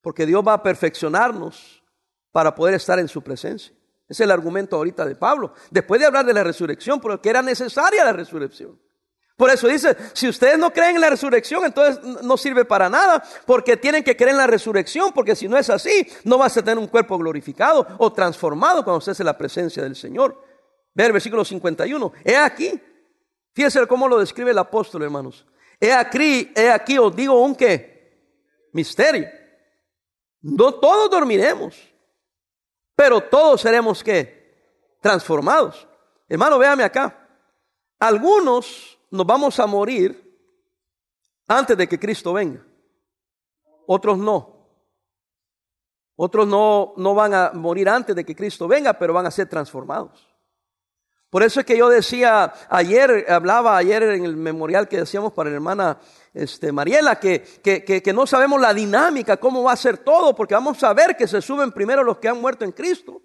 Porque 0.01 0.25
Dios 0.25 0.43
va 0.45 0.53
a 0.53 0.63
perfeccionarnos 0.63 1.83
para 2.31 2.55
poder 2.55 2.74
estar 2.74 2.97
en 2.97 3.07
su 3.07 3.21
presencia. 3.21 3.75
Es 4.07 4.19
el 4.19 4.31
argumento 4.31 4.75
ahorita 4.75 5.05
de 5.05 5.15
Pablo. 5.15 5.53
Después 5.71 6.00
de 6.00 6.07
hablar 6.07 6.25
de 6.25 6.33
la 6.33 6.43
resurrección, 6.43 7.00
porque 7.00 7.29
era 7.29 7.41
necesaria 7.41 8.03
la 8.03 8.13
resurrección. 8.13 8.79
Por 9.38 9.50
eso 9.50 9.67
dice, 9.67 9.97
si 10.13 10.29
ustedes 10.29 10.57
no 10.57 10.71
creen 10.71 10.95
en 10.95 11.01
la 11.01 11.09
resurrección, 11.09 11.65
entonces 11.65 12.01
no 12.24 12.38
sirve 12.38 12.63
para 12.63 12.88
nada, 12.88 13.21
porque 13.45 13.75
tienen 13.75 14.03
que 14.03 14.15
creer 14.15 14.31
en 14.31 14.38
la 14.38 14.47
resurrección, 14.47 15.12
porque 15.12 15.35
si 15.35 15.50
no 15.50 15.57
es 15.57 15.69
así, 15.69 16.07
no 16.24 16.38
vas 16.38 16.55
a 16.55 16.62
tener 16.62 16.77
un 16.77 16.88
cuerpo 16.88 17.17
glorificado 17.17 17.85
o 17.97 18.13
transformado 18.13 18.83
cuando 18.83 19.00
estés 19.00 19.19
en 19.19 19.25
la 19.25 19.38
presencia 19.38 19.83
del 19.83 19.95
Señor. 19.95 20.41
Ve 20.93 21.05
el 21.05 21.12
versículo 21.12 21.43
51. 21.43 22.13
He 22.24 22.38
aquí, 22.38 22.81
fíjense 23.53 23.85
cómo 23.88 24.07
lo 24.07 24.19
describe 24.19 24.51
el 24.51 24.57
apóstol, 24.57 25.03
hermanos. 25.03 25.45
He 25.81 25.91
aquí, 25.91 26.53
he 26.55 26.69
aquí 26.69 26.97
os 26.97 27.13
digo 27.13 27.41
un 27.41 27.55
qué, 27.55 28.21
misterio. 28.71 29.27
No 30.41 30.75
todos 30.75 31.09
dormiremos, 31.09 31.75
pero 32.96 33.22
todos 33.22 33.62
seremos 33.62 34.04
que 34.04 34.98
transformados. 35.02 35.88
Hermano, 36.28 36.58
véame 36.58 36.84
acá. 36.84 37.28
Algunos 38.00 39.00
nos 39.12 39.25
vamos 39.25 39.60
a 39.60 39.68
morir 39.68 40.22
antes 41.48 41.78
de 41.78 41.88
que 41.88 42.00
Cristo 42.00 42.34
venga. 42.34 42.66
Otros 43.88 44.18
no. 44.18 44.56
Otros 46.16 46.48
no, 46.48 46.94
no 46.98 47.14
van 47.14 47.34
a 47.34 47.52
morir 47.54 47.90
antes 47.90 48.16
de 48.16 48.25
que 48.25 48.36
Cristo 48.36 48.68
venga, 48.68 48.94
pero 48.94 49.14
van 49.14 49.25
a 49.25 49.32
ser 49.32 49.48
transformados. 49.48 50.35
Por 51.36 51.44
eso 51.44 51.60
es 51.60 51.65
que 51.65 51.77
yo 51.77 51.89
decía 51.89 52.54
ayer, 52.70 53.25
hablaba 53.27 53.75
ayer 53.75 54.01
en 54.04 54.24
el 54.24 54.38
memorial 54.38 54.88
que 54.88 55.00
decíamos 55.00 55.34
para 55.34 55.50
la 55.50 55.58
hermana 55.58 56.00
este, 56.34 56.72
Mariela, 56.72 57.20
que, 57.20 57.44
que, 57.62 58.13
no 58.13 58.25
sabemos 58.25 58.62
la 58.62 58.74
dinámica, 58.74 59.36
cómo 59.36 59.62
va 59.62 59.74
a 59.74 59.75
ser 59.75 59.98
todo, 59.98 60.34
porque 60.34 60.54
vamos 60.54 60.82
a 60.82 60.94
ver 60.94 61.18
que 61.18 61.27
se 61.27 61.42
suben 61.42 61.74
primero 61.74 62.06
los 62.06 62.20
que 62.20 62.30
han 62.30 62.39
muerto 62.39 62.63
en 62.63 62.72
Cristo. 62.72 63.22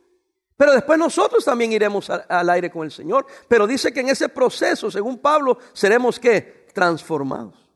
Pero 0.57 0.73
después 0.73 0.99
nosotros 0.99 1.45
también 1.45 1.73
iremos 1.73 2.11
al 2.11 2.51
aire 2.51 2.69
con 2.69 2.83
el 2.83 2.91
Señor. 2.91 3.29
Pero 3.47 3.65
dice 3.65 3.93
que 3.93 4.01
en 4.01 4.09
ese 4.09 4.29
proceso, 4.29 4.91
según 4.91 5.19
Pablo, 5.19 5.59
seremos 5.73 6.19
que 6.19 6.67
transformados. 6.75 7.55
O 7.55 7.69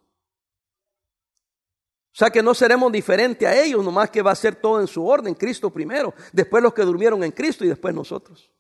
sea 2.11 2.31
que 2.31 2.43
no 2.43 2.55
seremos 2.55 2.91
diferentes 2.91 3.49
a 3.49 3.57
ellos, 3.57 3.85
nomás 3.85 4.11
que 4.11 4.21
va 4.21 4.33
a 4.33 4.35
ser 4.35 4.57
todo 4.57 4.81
en 4.81 4.88
su 4.88 5.07
orden, 5.07 5.35
Cristo 5.35 5.71
primero, 5.71 6.12
después 6.33 6.61
los 6.61 6.75
que 6.75 6.83
durmieron 6.83 7.23
en 7.23 7.31
Cristo 7.31 7.64
y 7.64 7.69
después 7.69 7.95
nosotros, 7.95 8.50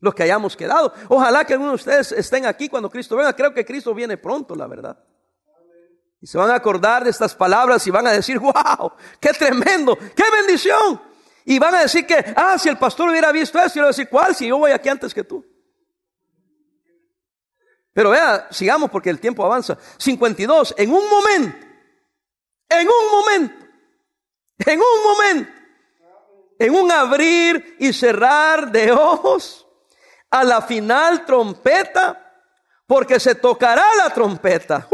los 0.00 0.14
que 0.14 0.22
hayamos 0.22 0.56
quedado. 0.56 0.92
Ojalá 1.08 1.44
que 1.44 1.54
algunos 1.54 1.72
de 1.72 1.90
ustedes 1.90 2.12
estén 2.12 2.46
aquí 2.46 2.68
cuando 2.68 2.90
Cristo 2.90 3.16
venga. 3.16 3.34
Creo 3.34 3.52
que 3.52 3.64
Cristo 3.64 3.94
viene 3.94 4.16
pronto, 4.16 4.54
la 4.54 4.66
verdad. 4.66 4.98
Y 6.20 6.26
se 6.26 6.38
van 6.38 6.50
a 6.50 6.54
acordar 6.54 7.04
de 7.04 7.10
estas 7.10 7.34
palabras 7.34 7.86
y 7.86 7.90
van 7.90 8.06
a 8.06 8.12
decir, 8.12 8.38
wow, 8.38 8.92
qué 9.20 9.32
tremendo, 9.32 9.96
qué 9.96 10.24
bendición. 10.32 11.00
Y 11.44 11.58
van 11.58 11.74
a 11.74 11.80
decir 11.82 12.06
que, 12.06 12.24
ah, 12.34 12.58
si 12.58 12.68
el 12.68 12.78
pastor 12.78 13.10
hubiera 13.10 13.30
visto 13.32 13.58
eso, 13.58 13.74
yo 13.74 13.74
le 13.74 13.80
voy 13.82 13.86
a 13.86 13.88
decir, 13.88 14.08
¿cuál? 14.08 14.34
Si 14.34 14.48
yo 14.48 14.58
voy 14.58 14.72
aquí 14.72 14.88
antes 14.88 15.14
que 15.14 15.24
tú. 15.24 15.44
Pero 17.92 18.10
vea, 18.10 18.48
sigamos 18.50 18.90
porque 18.90 19.10
el 19.10 19.20
tiempo 19.20 19.44
avanza. 19.44 19.78
52, 19.96 20.74
en 20.76 20.92
un 20.92 21.08
momento, 21.08 21.66
en 22.68 22.88
un 22.88 23.10
momento, 23.10 23.66
en 24.58 24.80
un 24.80 25.02
momento, 25.04 25.52
en 26.58 26.74
un 26.74 26.90
abrir 26.90 27.76
y 27.78 27.92
cerrar 27.92 28.70
de 28.70 28.92
ojos, 28.92 29.65
a 30.30 30.44
la 30.44 30.62
final 30.62 31.24
trompeta, 31.24 32.22
porque 32.86 33.18
se 33.18 33.34
tocará 33.34 33.84
la 33.96 34.10
trompeta. 34.10 34.88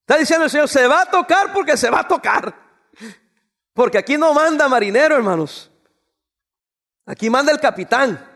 Está 0.00 0.18
diciendo 0.18 0.44
el 0.46 0.50
Señor, 0.50 0.68
se 0.68 0.86
va 0.86 1.02
a 1.02 1.06
tocar 1.06 1.52
porque 1.52 1.76
se 1.76 1.88
va 1.88 2.00
a 2.00 2.08
tocar. 2.08 2.52
Porque 3.72 3.98
aquí 3.98 4.18
no 4.18 4.34
manda 4.34 4.68
marinero, 4.68 5.14
hermanos. 5.14 5.70
Aquí 7.06 7.30
manda 7.30 7.52
el 7.52 7.60
capitán. 7.60 8.26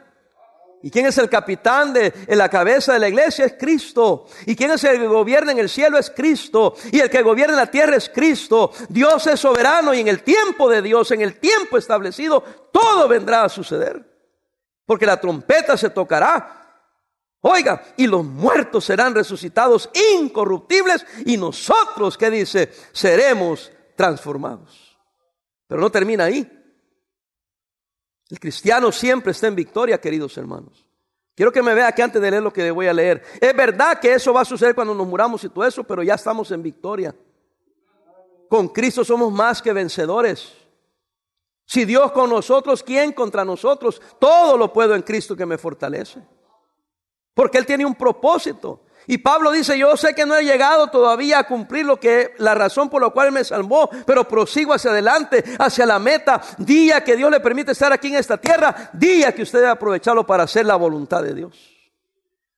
¿Y 0.82 0.90
quién 0.90 1.06
es 1.06 1.18
el 1.18 1.28
capitán 1.28 1.92
de 1.92 2.12
la 2.28 2.48
cabeza 2.48 2.92
de 2.92 2.98
la 2.98 3.08
iglesia? 3.08 3.46
Es 3.46 3.54
Cristo. 3.58 4.26
¿Y 4.46 4.54
quién 4.54 4.70
es 4.70 4.84
el 4.84 4.98
que 4.98 5.06
gobierna 5.06 5.50
en 5.52 5.58
el 5.58 5.68
cielo? 5.68 5.98
Es 5.98 6.10
Cristo. 6.10 6.74
Y 6.92 7.00
el 7.00 7.10
que 7.10 7.22
gobierna 7.22 7.54
en 7.54 7.60
la 7.60 7.70
tierra 7.70 7.96
es 7.96 8.08
Cristo. 8.08 8.70
Dios 8.88 9.26
es 9.26 9.40
soberano 9.40 9.94
y 9.94 10.00
en 10.00 10.08
el 10.08 10.22
tiempo 10.22 10.70
de 10.70 10.82
Dios, 10.82 11.10
en 11.10 11.22
el 11.22 11.40
tiempo 11.40 11.76
establecido, 11.76 12.40
todo 12.70 13.08
vendrá 13.08 13.44
a 13.44 13.48
suceder. 13.48 14.13
Porque 14.86 15.06
la 15.06 15.20
trompeta 15.20 15.76
se 15.76 15.90
tocará 15.90 16.64
Oiga, 17.46 17.84
y 17.98 18.06
los 18.06 18.24
muertos 18.24 18.86
serán 18.86 19.14
resucitados 19.14 19.90
incorruptibles 20.18 21.04
y 21.26 21.36
nosotros, 21.36 22.16
¿qué 22.16 22.30
dice? 22.30 22.72
Seremos 22.92 23.70
transformados. 23.94 24.98
Pero 25.66 25.78
no 25.78 25.90
termina 25.90 26.24
ahí. 26.24 26.50
El 28.30 28.40
cristiano 28.40 28.90
siempre 28.90 29.32
está 29.32 29.46
en 29.46 29.56
victoria, 29.56 30.00
queridos 30.00 30.38
hermanos. 30.38 30.86
Quiero 31.34 31.52
que 31.52 31.62
me 31.62 31.74
vea 31.74 31.92
que 31.92 32.02
antes 32.02 32.22
de 32.22 32.30
leer 32.30 32.42
lo 32.42 32.50
que 32.50 32.70
voy 32.70 32.86
a 32.86 32.94
leer. 32.94 33.22
Es 33.38 33.54
verdad 33.54 34.00
que 34.00 34.14
eso 34.14 34.32
va 34.32 34.40
a 34.40 34.46
suceder 34.46 34.74
cuando 34.74 34.94
nos 34.94 35.06
muramos 35.06 35.44
y 35.44 35.50
todo 35.50 35.66
eso, 35.66 35.84
pero 35.84 36.02
ya 36.02 36.14
estamos 36.14 36.50
en 36.50 36.62
victoria. 36.62 37.14
Con 38.48 38.68
Cristo 38.68 39.04
somos 39.04 39.30
más 39.30 39.60
que 39.60 39.74
vencedores. 39.74 40.63
Si 41.66 41.84
Dios 41.84 42.12
con 42.12 42.30
nosotros, 42.30 42.82
¿quién 42.82 43.12
contra 43.12 43.44
nosotros? 43.44 44.00
Todo 44.18 44.56
lo 44.56 44.72
puedo 44.72 44.94
en 44.94 45.02
Cristo 45.02 45.34
que 45.34 45.46
me 45.46 45.58
fortalece. 45.58 46.20
Porque 47.32 47.58
Él 47.58 47.66
tiene 47.66 47.86
un 47.86 47.94
propósito. 47.94 48.82
Y 49.06 49.18
Pablo 49.18 49.50
dice, 49.50 49.78
yo 49.78 49.96
sé 49.96 50.14
que 50.14 50.24
no 50.24 50.34
he 50.34 50.44
llegado 50.44 50.86
todavía 50.88 51.38
a 51.38 51.46
cumplir 51.46 51.84
lo 51.84 52.00
que 52.00 52.32
la 52.38 52.54
razón 52.54 52.88
por 52.88 53.02
la 53.02 53.10
cual 53.10 53.32
me 53.32 53.44
salvó, 53.44 53.90
pero 54.06 54.26
prosigo 54.26 54.72
hacia 54.72 54.92
adelante, 54.92 55.44
hacia 55.58 55.84
la 55.84 55.98
meta. 55.98 56.40
Día 56.58 57.04
que 57.04 57.16
Dios 57.16 57.30
le 57.30 57.40
permite 57.40 57.72
estar 57.72 57.92
aquí 57.92 58.08
en 58.08 58.16
esta 58.16 58.38
tierra, 58.38 58.90
día 58.94 59.34
que 59.34 59.42
usted 59.42 59.58
debe 59.58 59.72
aprovecharlo 59.72 60.26
para 60.26 60.44
hacer 60.44 60.64
la 60.64 60.76
voluntad 60.76 61.22
de 61.22 61.34
Dios. 61.34 61.70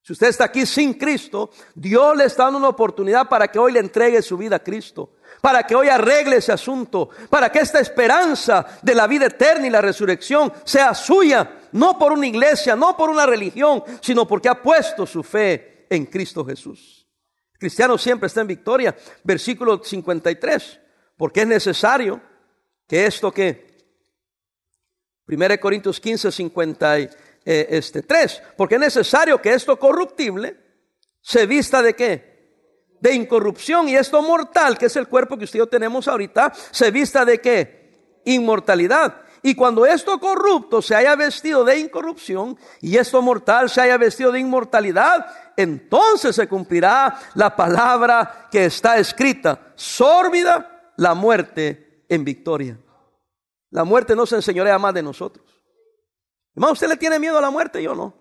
Si 0.02 0.12
usted 0.12 0.28
está 0.28 0.44
aquí 0.44 0.66
sin 0.66 0.94
Cristo, 0.94 1.50
Dios 1.74 2.16
le 2.16 2.26
está 2.26 2.44
dando 2.44 2.58
una 2.58 2.68
oportunidad 2.68 3.28
para 3.28 3.48
que 3.48 3.58
hoy 3.58 3.72
le 3.72 3.80
entregue 3.80 4.22
su 4.22 4.36
vida 4.36 4.56
a 4.56 4.62
Cristo, 4.62 5.14
para 5.46 5.62
que 5.62 5.76
hoy 5.76 5.88
arregle 5.88 6.38
ese 6.38 6.50
asunto, 6.50 7.08
para 7.30 7.52
que 7.52 7.60
esta 7.60 7.78
esperanza 7.78 8.66
de 8.82 8.96
la 8.96 9.06
vida 9.06 9.26
eterna 9.26 9.68
y 9.68 9.70
la 9.70 9.80
resurrección 9.80 10.52
sea 10.64 10.92
suya 10.92 11.68
no 11.70 11.96
por 11.96 12.10
una 12.10 12.26
iglesia, 12.26 12.74
no 12.74 12.96
por 12.96 13.10
una 13.10 13.26
religión, 13.26 13.84
sino 14.00 14.26
porque 14.26 14.48
ha 14.48 14.60
puesto 14.60 15.06
su 15.06 15.22
fe 15.22 15.86
en 15.88 16.06
Cristo 16.06 16.44
Jesús. 16.44 17.06
El 17.52 17.60
cristiano 17.60 17.96
siempre 17.96 18.26
está 18.26 18.40
en 18.40 18.48
victoria. 18.48 18.96
Versículo 19.22 19.80
53, 19.84 20.80
porque 21.16 21.42
es 21.42 21.46
necesario 21.46 22.20
que 22.88 23.06
esto 23.06 23.30
que 23.30 23.68
1 25.28 25.60
Corintios 25.60 26.00
15, 26.00 26.32
53, 26.32 27.16
eh, 27.44 27.66
este, 27.70 28.04
porque 28.56 28.74
es 28.74 28.80
necesario 28.80 29.40
que 29.40 29.54
esto 29.54 29.78
corruptible 29.78 30.56
se 31.20 31.46
vista 31.46 31.82
de 31.82 31.94
qué? 31.94 32.35
De 33.00 33.14
incorrupción 33.14 33.88
y 33.88 33.96
esto 33.96 34.22
mortal, 34.22 34.78
que 34.78 34.86
es 34.86 34.96
el 34.96 35.08
cuerpo 35.08 35.36
que 35.36 35.44
usted 35.44 35.58
y 35.58 35.60
yo 35.60 35.66
tenemos 35.66 36.08
ahorita, 36.08 36.52
se 36.70 36.90
vista 36.90 37.24
de 37.24 37.40
qué? 37.40 38.20
Inmortalidad. 38.24 39.22
Y 39.42 39.54
cuando 39.54 39.86
esto 39.86 40.18
corrupto 40.18 40.82
se 40.82 40.94
haya 40.94 41.14
vestido 41.14 41.64
de 41.64 41.78
incorrupción 41.78 42.58
y 42.80 42.96
esto 42.96 43.22
mortal 43.22 43.70
se 43.70 43.80
haya 43.80 43.96
vestido 43.96 44.32
de 44.32 44.40
inmortalidad, 44.40 45.26
entonces 45.56 46.34
se 46.34 46.48
cumplirá 46.48 47.16
la 47.34 47.54
palabra 47.54 48.48
que 48.50 48.64
está 48.64 48.98
escrita, 48.98 49.72
sórbida 49.76 50.92
la 50.96 51.14
muerte 51.14 52.04
en 52.08 52.24
victoria. 52.24 52.78
La 53.70 53.84
muerte 53.84 54.16
no 54.16 54.26
se 54.26 54.36
enseñorea 54.36 54.78
más 54.78 54.94
de 54.94 55.02
nosotros. 55.02 55.46
Hermano, 56.54 56.72
¿usted 56.72 56.88
le 56.88 56.96
tiene 56.96 57.18
miedo 57.18 57.38
a 57.38 57.42
la 57.42 57.50
muerte? 57.50 57.82
Yo 57.82 57.94
no. 57.94 58.14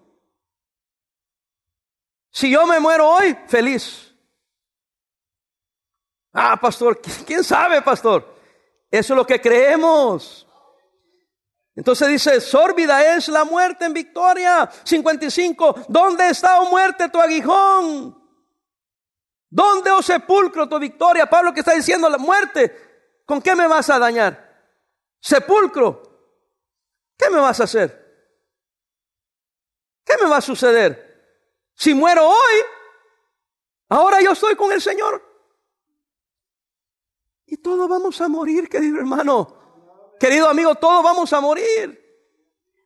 Si 2.32 2.52
yo 2.52 2.68
me 2.68 2.80
muero 2.80 3.10
hoy, 3.10 3.36
feliz. 3.48 4.14
Ah, 6.38 6.60
pastor, 6.60 7.00
¿quién 7.26 7.46
sabe, 7.46 7.82
pastor? 7.82 8.36
Eso 8.92 9.14
es 9.14 9.18
lo 9.18 9.26
que 9.26 9.40
creemos. 9.40 10.46
Entonces 11.74 12.10
dice, 12.10 12.42
sórbida 12.42 13.16
es 13.16 13.30
la 13.30 13.46
muerte 13.46 13.86
en 13.86 13.94
victoria. 13.94 14.70
55, 14.84 15.86
¿dónde 15.88 16.28
está, 16.30 16.60
oh 16.60 16.70
muerte, 16.70 17.08
tu 17.08 17.22
aguijón? 17.22 18.22
¿Dónde, 19.50 19.92
oh 19.92 20.02
sepulcro, 20.02 20.68
tu 20.68 20.78
victoria? 20.78 21.26
Pablo 21.26 21.54
que 21.54 21.62
está 21.62 21.74
diciendo, 21.74 22.10
la 22.10 22.18
muerte, 22.18 23.22
¿con 23.26 23.42
qué 23.42 23.56
me 23.56 23.68
vas 23.68 23.90
a 23.90 23.98
dañar? 23.98 24.70
Sepulcro, 25.22 26.04
¿qué 27.18 27.30
me 27.30 27.40
vas 27.40 27.62
a 27.62 27.64
hacer? 27.64 28.04
¿Qué 30.04 30.16
me 30.22 30.30
va 30.30 30.38
a 30.38 30.42
suceder? 30.42 31.72
Si 31.76 31.94
muero 31.94 32.28
hoy, 32.28 32.56
ahora 33.88 34.22
yo 34.22 34.34
estoy 34.34 34.58
con 34.58 34.74
el 34.74 34.82
Señor. 34.82 35.35
Y 37.46 37.58
todos 37.58 37.88
vamos 37.88 38.20
a 38.22 38.28
morir, 38.28 38.68
querido 38.68 38.98
hermano. 38.98 40.16
Querido 40.20 40.50
amigo, 40.50 40.76
todos 40.76 41.04
vamos 41.04 41.32
a 41.34 41.42
morir. 41.42 42.02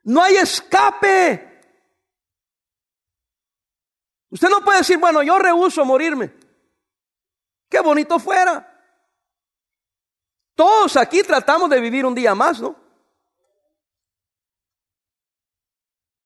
No 0.04 0.22
hay 0.22 0.38
escape. 0.38 1.62
Usted 4.30 4.50
no 4.50 4.64
puede 4.64 4.80
decir, 4.80 4.98
bueno, 4.98 5.24
yo 5.24 5.40
rehuso 5.40 5.86
morirme. 5.86 6.34
Qué 7.70 7.80
bonito 7.80 8.20
fuera. 8.20 8.66
Todos 10.56 10.98
aquí 10.98 11.24
tratamos 11.24 11.70
de 11.70 11.80
vivir 11.80 12.06
un 12.06 12.14
día 12.14 12.36
más, 12.36 12.60
¿no? 12.60 12.76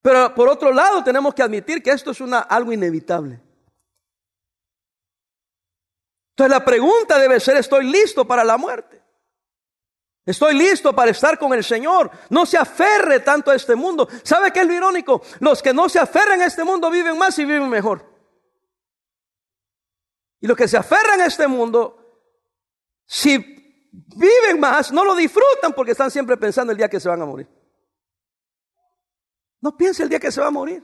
Pero 0.02 0.34
por 0.36 0.50
otro 0.50 0.74
lado 0.74 1.04
tenemos 1.04 1.34
que 1.34 1.44
admitir 1.44 1.82
que 1.82 1.92
esto 1.92 2.12
es 2.12 2.20
una, 2.20 2.40
algo 2.40 2.74
inevitable. 2.74 3.42
Entonces 6.34 6.50
la 6.50 6.66
pregunta 6.66 7.20
debe 7.20 7.40
ser, 7.40 7.58
¿estoy 7.58 7.86
listo 7.86 8.26
para 8.26 8.44
la 8.44 8.58
muerte? 8.58 9.04
Estoy 10.26 10.56
listo 10.56 10.96
para 10.96 11.12
estar 11.12 11.38
con 11.38 11.54
el 11.54 11.64
Señor. 11.64 12.10
No 12.32 12.48
se 12.48 12.58
aferre 12.58 13.20
tanto 13.20 13.52
a 13.52 13.56
este 13.56 13.76
mundo. 13.76 14.08
¿Sabe 14.24 14.52
qué 14.52 14.62
es 14.62 14.68
lo 14.68 14.74
irónico? 14.74 15.22
Los 15.40 15.62
que 15.62 15.74
no 15.74 15.90
se 15.90 16.00
aferran 16.00 16.42
a 16.42 16.46
este 16.46 16.64
mundo 16.64 16.90
viven 16.90 17.18
más 17.20 17.38
y 17.38 17.46
viven 17.46 17.70
mejor. 17.70 18.10
Y 20.40 20.48
los 20.48 20.58
que 20.58 20.68
se 20.68 20.78
aferran 20.78 21.22
a 21.22 21.28
este 21.28 21.48
mundo, 21.48 22.20
si 23.06 23.38
viven 23.92 24.60
más, 24.60 24.92
no 24.92 25.06
lo 25.06 25.16
disfrutan 25.16 25.74
porque 25.74 25.92
están 25.92 26.10
siempre 26.10 26.36
pensando 26.38 26.72
el 26.72 26.78
día 26.78 26.90
que 26.90 27.00
se 27.00 27.10
van 27.10 27.22
a 27.22 27.26
morir. 27.26 27.48
No 29.62 29.78
piense 29.78 30.02
el 30.02 30.10
día 30.10 30.20
que 30.20 30.32
se 30.32 30.42
va 30.42 30.48
a 30.48 30.52
morir. 30.52 30.84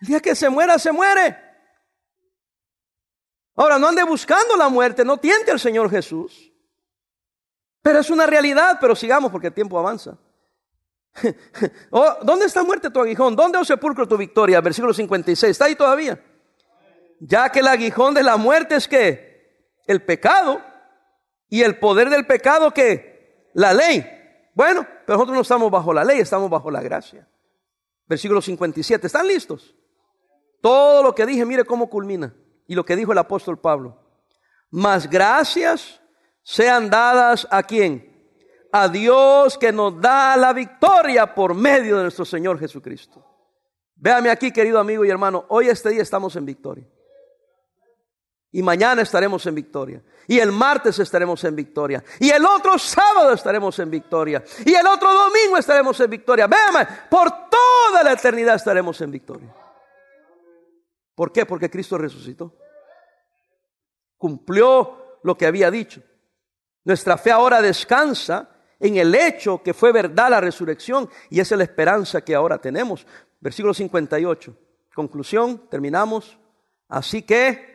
El 0.00 0.08
día 0.08 0.20
que 0.20 0.34
se 0.34 0.50
muera, 0.50 0.76
se 0.78 0.90
muere. 0.90 1.49
Ahora, 3.60 3.78
no 3.78 3.88
ande 3.88 4.02
buscando 4.04 4.56
la 4.56 4.70
muerte, 4.70 5.04
no 5.04 5.18
tiente 5.18 5.50
al 5.50 5.60
Señor 5.60 5.90
Jesús. 5.90 6.50
Pero 7.82 7.98
es 7.98 8.08
una 8.08 8.24
realidad, 8.24 8.78
pero 8.80 8.96
sigamos 8.96 9.30
porque 9.30 9.48
el 9.48 9.52
tiempo 9.52 9.78
avanza. 9.78 10.16
Oh, 11.90 12.16
¿Dónde 12.22 12.46
está 12.46 12.62
muerte 12.62 12.88
tu 12.88 13.00
aguijón? 13.00 13.36
¿Dónde 13.36 13.58
o 13.58 13.64
sepulcro 13.64 14.08
tu 14.08 14.16
victoria? 14.16 14.62
Versículo 14.62 14.94
56. 14.94 15.50
¿Está 15.50 15.66
ahí 15.66 15.74
todavía? 15.74 16.24
Ya 17.18 17.50
que 17.52 17.58
el 17.58 17.66
aguijón 17.66 18.14
de 18.14 18.22
la 18.22 18.38
muerte 18.38 18.76
es 18.76 18.88
que 18.88 19.76
el 19.86 20.02
pecado 20.06 20.62
y 21.50 21.60
el 21.60 21.78
poder 21.78 22.08
del 22.08 22.26
pecado 22.26 22.70
que 22.70 23.50
la 23.52 23.74
ley. 23.74 24.06
Bueno, 24.54 24.86
pero 25.04 25.18
nosotros 25.18 25.34
no 25.34 25.42
estamos 25.42 25.70
bajo 25.70 25.92
la 25.92 26.02
ley, 26.02 26.20
estamos 26.20 26.48
bajo 26.48 26.70
la 26.70 26.80
gracia. 26.80 27.28
Versículo 28.06 28.40
57. 28.40 29.06
¿Están 29.06 29.28
listos? 29.28 29.74
Todo 30.62 31.02
lo 31.02 31.14
que 31.14 31.26
dije, 31.26 31.44
mire 31.44 31.66
cómo 31.66 31.90
culmina. 31.90 32.34
Y 32.70 32.76
lo 32.76 32.84
que 32.84 32.94
dijo 32.94 33.10
el 33.10 33.18
apóstol 33.18 33.58
Pablo. 33.58 33.98
Más 34.70 35.10
gracias 35.10 36.00
sean 36.44 36.88
dadas 36.88 37.48
a 37.50 37.64
quién? 37.64 38.32
A 38.70 38.86
Dios 38.86 39.58
que 39.58 39.72
nos 39.72 40.00
da 40.00 40.36
la 40.36 40.52
victoria 40.52 41.34
por 41.34 41.52
medio 41.52 41.96
de 41.96 42.02
nuestro 42.02 42.24
Señor 42.24 42.60
Jesucristo. 42.60 43.26
Véame 43.96 44.30
aquí, 44.30 44.52
querido 44.52 44.78
amigo 44.78 45.04
y 45.04 45.10
hermano, 45.10 45.46
hoy 45.48 45.66
este 45.66 45.90
día 45.90 46.02
estamos 46.02 46.36
en 46.36 46.46
victoria. 46.46 46.86
Y 48.52 48.62
mañana 48.62 49.02
estaremos 49.02 49.44
en 49.46 49.56
victoria. 49.56 50.04
Y 50.28 50.38
el 50.38 50.52
martes 50.52 50.96
estaremos 51.00 51.42
en 51.42 51.56
victoria. 51.56 52.04
Y 52.20 52.30
el 52.30 52.46
otro 52.46 52.78
sábado 52.78 53.32
estaremos 53.32 53.76
en 53.80 53.90
victoria. 53.90 54.44
Y 54.64 54.74
el 54.74 54.86
otro 54.86 55.12
domingo 55.12 55.56
estaremos 55.58 55.98
en 55.98 56.08
victoria. 56.08 56.46
Véame, 56.46 56.86
por 57.10 57.48
toda 57.50 58.04
la 58.04 58.12
eternidad 58.12 58.54
estaremos 58.54 59.00
en 59.00 59.10
victoria. 59.10 59.52
¿Por 61.20 61.32
qué? 61.32 61.44
Porque 61.44 61.68
Cristo 61.68 61.98
resucitó. 61.98 62.56
Cumplió 64.16 65.18
lo 65.22 65.36
que 65.36 65.44
había 65.44 65.70
dicho. 65.70 66.02
Nuestra 66.82 67.18
fe 67.18 67.30
ahora 67.30 67.60
descansa 67.60 68.48
en 68.78 68.96
el 68.96 69.14
hecho 69.14 69.62
que 69.62 69.74
fue 69.74 69.92
verdad 69.92 70.30
la 70.30 70.40
resurrección 70.40 71.10
y 71.28 71.38
es 71.38 71.50
la 71.50 71.62
esperanza 71.62 72.22
que 72.22 72.34
ahora 72.34 72.56
tenemos. 72.56 73.06
Versículo 73.38 73.74
58. 73.74 74.56
Conclusión, 74.94 75.68
terminamos. 75.68 76.38
Así 76.88 77.20
que 77.20 77.68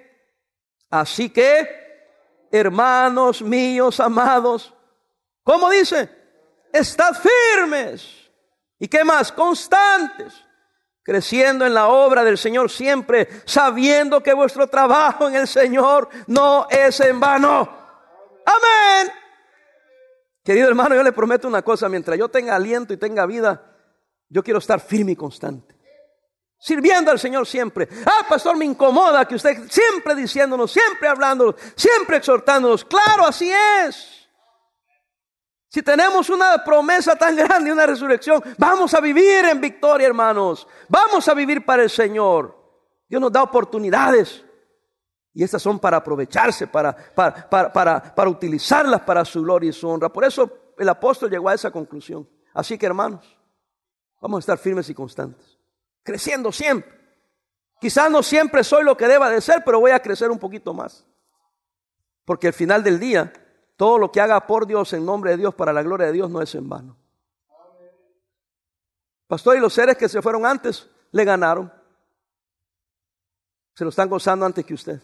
Así 0.89 1.29
que, 1.29 2.47
hermanos 2.51 3.43
míos 3.43 3.99
amados, 3.99 4.73
¿cómo 5.43 5.69
dice? 5.69 6.09
Estad 6.73 7.13
firmes. 7.13 8.31
¿Y 8.79 8.87
qué 8.87 9.03
más? 9.03 9.31
Constantes. 9.31 10.44
Creciendo 11.05 11.67
en 11.67 11.75
la 11.75 11.87
obra 11.87 12.23
del 12.23 12.37
Señor 12.37 12.71
siempre, 12.71 13.29
sabiendo 13.45 14.23
que 14.23 14.33
vuestro 14.33 14.65
trabajo 14.67 15.27
en 15.27 15.35
el 15.35 15.47
Señor 15.47 16.09
no 16.25 16.65
es 16.67 16.99
en 16.99 17.19
vano. 17.19 17.61
Amén. 18.43 19.13
Querido 20.43 20.67
hermano, 20.67 20.95
yo 20.95 21.03
le 21.03 21.11
prometo 21.11 21.47
una 21.47 21.61
cosa, 21.61 21.87
mientras 21.89 22.17
yo 22.17 22.27
tenga 22.27 22.55
aliento 22.55 22.91
y 22.91 22.97
tenga 22.97 23.27
vida, 23.27 23.77
yo 24.29 24.43
quiero 24.43 24.57
estar 24.57 24.79
firme 24.79 25.11
y 25.11 25.15
constante 25.15 25.75
sirviendo 26.57 27.11
al 27.11 27.19
Señor 27.19 27.45
siempre. 27.45 27.87
Ah, 28.07 28.25
pastor, 28.27 28.57
me 28.57 28.65
incomoda 28.65 29.25
que 29.27 29.35
usted 29.35 29.69
siempre 29.69 30.15
diciéndonos, 30.15 30.71
siempre 30.71 31.07
hablándonos, 31.07 31.55
siempre 31.75 32.17
exhortándonos. 32.17 32.83
Claro, 32.85 33.27
así 33.27 33.51
es. 33.51 34.14
Si 35.75 35.83
tenemos 35.83 36.29
una 36.29 36.63
promesa 36.63 37.17
tan 37.17 37.35
grande, 37.35 37.69
una 37.69 37.85
resurrección, 37.85 38.41
vamos 38.57 38.93
a 38.93 39.01
vivir 39.01 39.43
en 39.43 39.59
victoria, 39.59 40.07
hermanos. 40.07 40.65
Vamos 40.87 41.27
a 41.27 41.33
vivir 41.33 41.65
para 41.65 41.83
el 41.83 41.89
Señor. 41.89 42.57
Dios 43.09 43.19
nos 43.19 43.29
da 43.29 43.43
oportunidades. 43.43 44.41
Y 45.33 45.43
estas 45.43 45.61
son 45.61 45.77
para 45.77 45.97
aprovecharse, 45.97 46.67
para, 46.67 46.95
para, 46.95 47.49
para, 47.49 48.15
para, 48.15 48.29
utilizarlas 48.29 49.01
para 49.01 49.25
su 49.25 49.43
gloria 49.43 49.69
y 49.69 49.73
su 49.73 49.89
honra. 49.89 50.07
Por 50.07 50.23
eso 50.23 50.49
el 50.77 50.87
apóstol 50.87 51.29
llegó 51.29 51.49
a 51.49 51.55
esa 51.55 51.71
conclusión. 51.71 52.25
Así 52.53 52.77
que 52.77 52.85
hermanos, 52.85 53.37
vamos 54.21 54.37
a 54.37 54.39
estar 54.39 54.57
firmes 54.57 54.89
y 54.89 54.93
constantes 54.93 55.59
creciendo 56.03 56.53
siempre. 56.53 56.89
Quizás 57.81 58.09
no 58.09 58.23
siempre 58.23 58.63
soy 58.63 58.85
lo 58.85 58.95
que 58.95 59.09
deba 59.09 59.29
de 59.29 59.41
ser, 59.41 59.61
pero 59.65 59.81
voy 59.81 59.91
a 59.91 59.99
crecer 59.99 60.31
un 60.31 60.39
poquito 60.39 60.73
más. 60.73 61.05
Porque 62.23 62.47
al 62.47 62.53
final 62.53 62.81
del 62.81 62.97
día, 62.97 63.33
todo 63.75 63.97
lo 63.97 64.11
que 64.11 64.21
haga 64.21 64.45
por 64.47 64.65
Dios, 64.67 64.93
en 64.93 65.05
nombre 65.05 65.31
de 65.31 65.37
Dios, 65.37 65.55
para 65.55 65.73
la 65.73 65.83
gloria 65.83 66.07
de 66.07 66.13
Dios, 66.13 66.29
no 66.29 66.41
es 66.41 66.53
en 66.55 66.67
vano. 66.69 66.97
Pastor, 69.27 69.57
y 69.57 69.59
los 69.59 69.73
seres 69.73 69.97
que 69.97 70.07
se 70.07 70.21
fueron 70.21 70.45
antes, 70.45 70.89
le 71.11 71.25
ganaron. 71.25 71.71
Se 73.73 73.83
lo 73.83 73.89
están 73.89 74.09
gozando 74.09 74.45
antes 74.45 74.65
que 74.65 74.73
usted. 74.73 75.01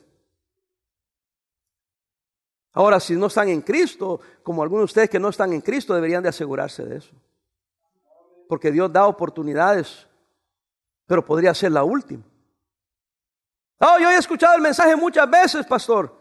Ahora, 2.73 2.99
si 2.99 3.15
no 3.15 3.27
están 3.27 3.49
en 3.49 3.61
Cristo, 3.61 4.21
como 4.43 4.63
algunos 4.63 4.81
de 4.81 4.85
ustedes 4.85 5.09
que 5.09 5.19
no 5.19 5.29
están 5.29 5.51
en 5.51 5.61
Cristo, 5.61 5.93
deberían 5.93 6.23
de 6.23 6.29
asegurarse 6.29 6.85
de 6.85 6.97
eso. 6.97 7.13
Porque 8.47 8.71
Dios 8.71 8.91
da 8.93 9.07
oportunidades 9.07 10.07
pero 11.11 11.25
podría 11.25 11.53
ser 11.53 11.73
la 11.73 11.83
última. 11.83 12.23
Oh, 13.79 13.99
yo 13.99 14.09
he 14.09 14.15
escuchado 14.15 14.55
el 14.55 14.61
mensaje 14.61 14.95
muchas 14.95 15.29
veces, 15.29 15.65
pastor. 15.65 16.20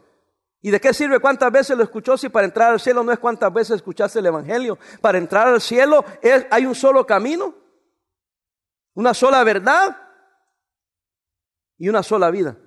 ¿Y 0.62 0.70
de 0.70 0.80
qué 0.80 0.92
sirve 0.92 1.20
cuántas 1.20 1.50
veces 1.50 1.76
lo 1.76 1.82
escuchó 1.82 2.18
si 2.18 2.28
para 2.28 2.46
entrar 2.46 2.72
al 2.72 2.80
cielo 2.80 3.02
no 3.02 3.12
es 3.12 3.18
cuántas 3.18 3.52
veces 3.52 3.76
escuchaste 3.76 4.18
el 4.18 4.26
Evangelio? 4.26 4.78
Para 5.00 5.18
entrar 5.18 5.48
al 5.48 5.60
cielo 5.60 6.04
hay 6.50 6.66
un 6.66 6.74
solo 6.74 7.06
camino, 7.06 7.54
una 8.94 9.14
sola 9.14 9.42
verdad 9.42 9.96
y 11.78 11.88
una 11.88 12.02
sola 12.02 12.30
vida. 12.30 12.58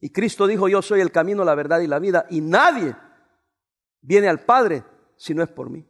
Y 0.00 0.10
Cristo 0.10 0.46
dijo, 0.46 0.68
yo 0.68 0.80
soy 0.82 1.00
el 1.00 1.12
camino, 1.12 1.44
la 1.44 1.54
verdad 1.54 1.80
y 1.80 1.86
la 1.86 1.98
vida. 1.98 2.26
Y 2.30 2.40
nadie 2.40 2.96
viene 4.00 4.28
al 4.28 4.40
Padre 4.40 4.84
si 5.16 5.34
no 5.34 5.42
es 5.42 5.48
por 5.48 5.68
mí. 5.68 5.86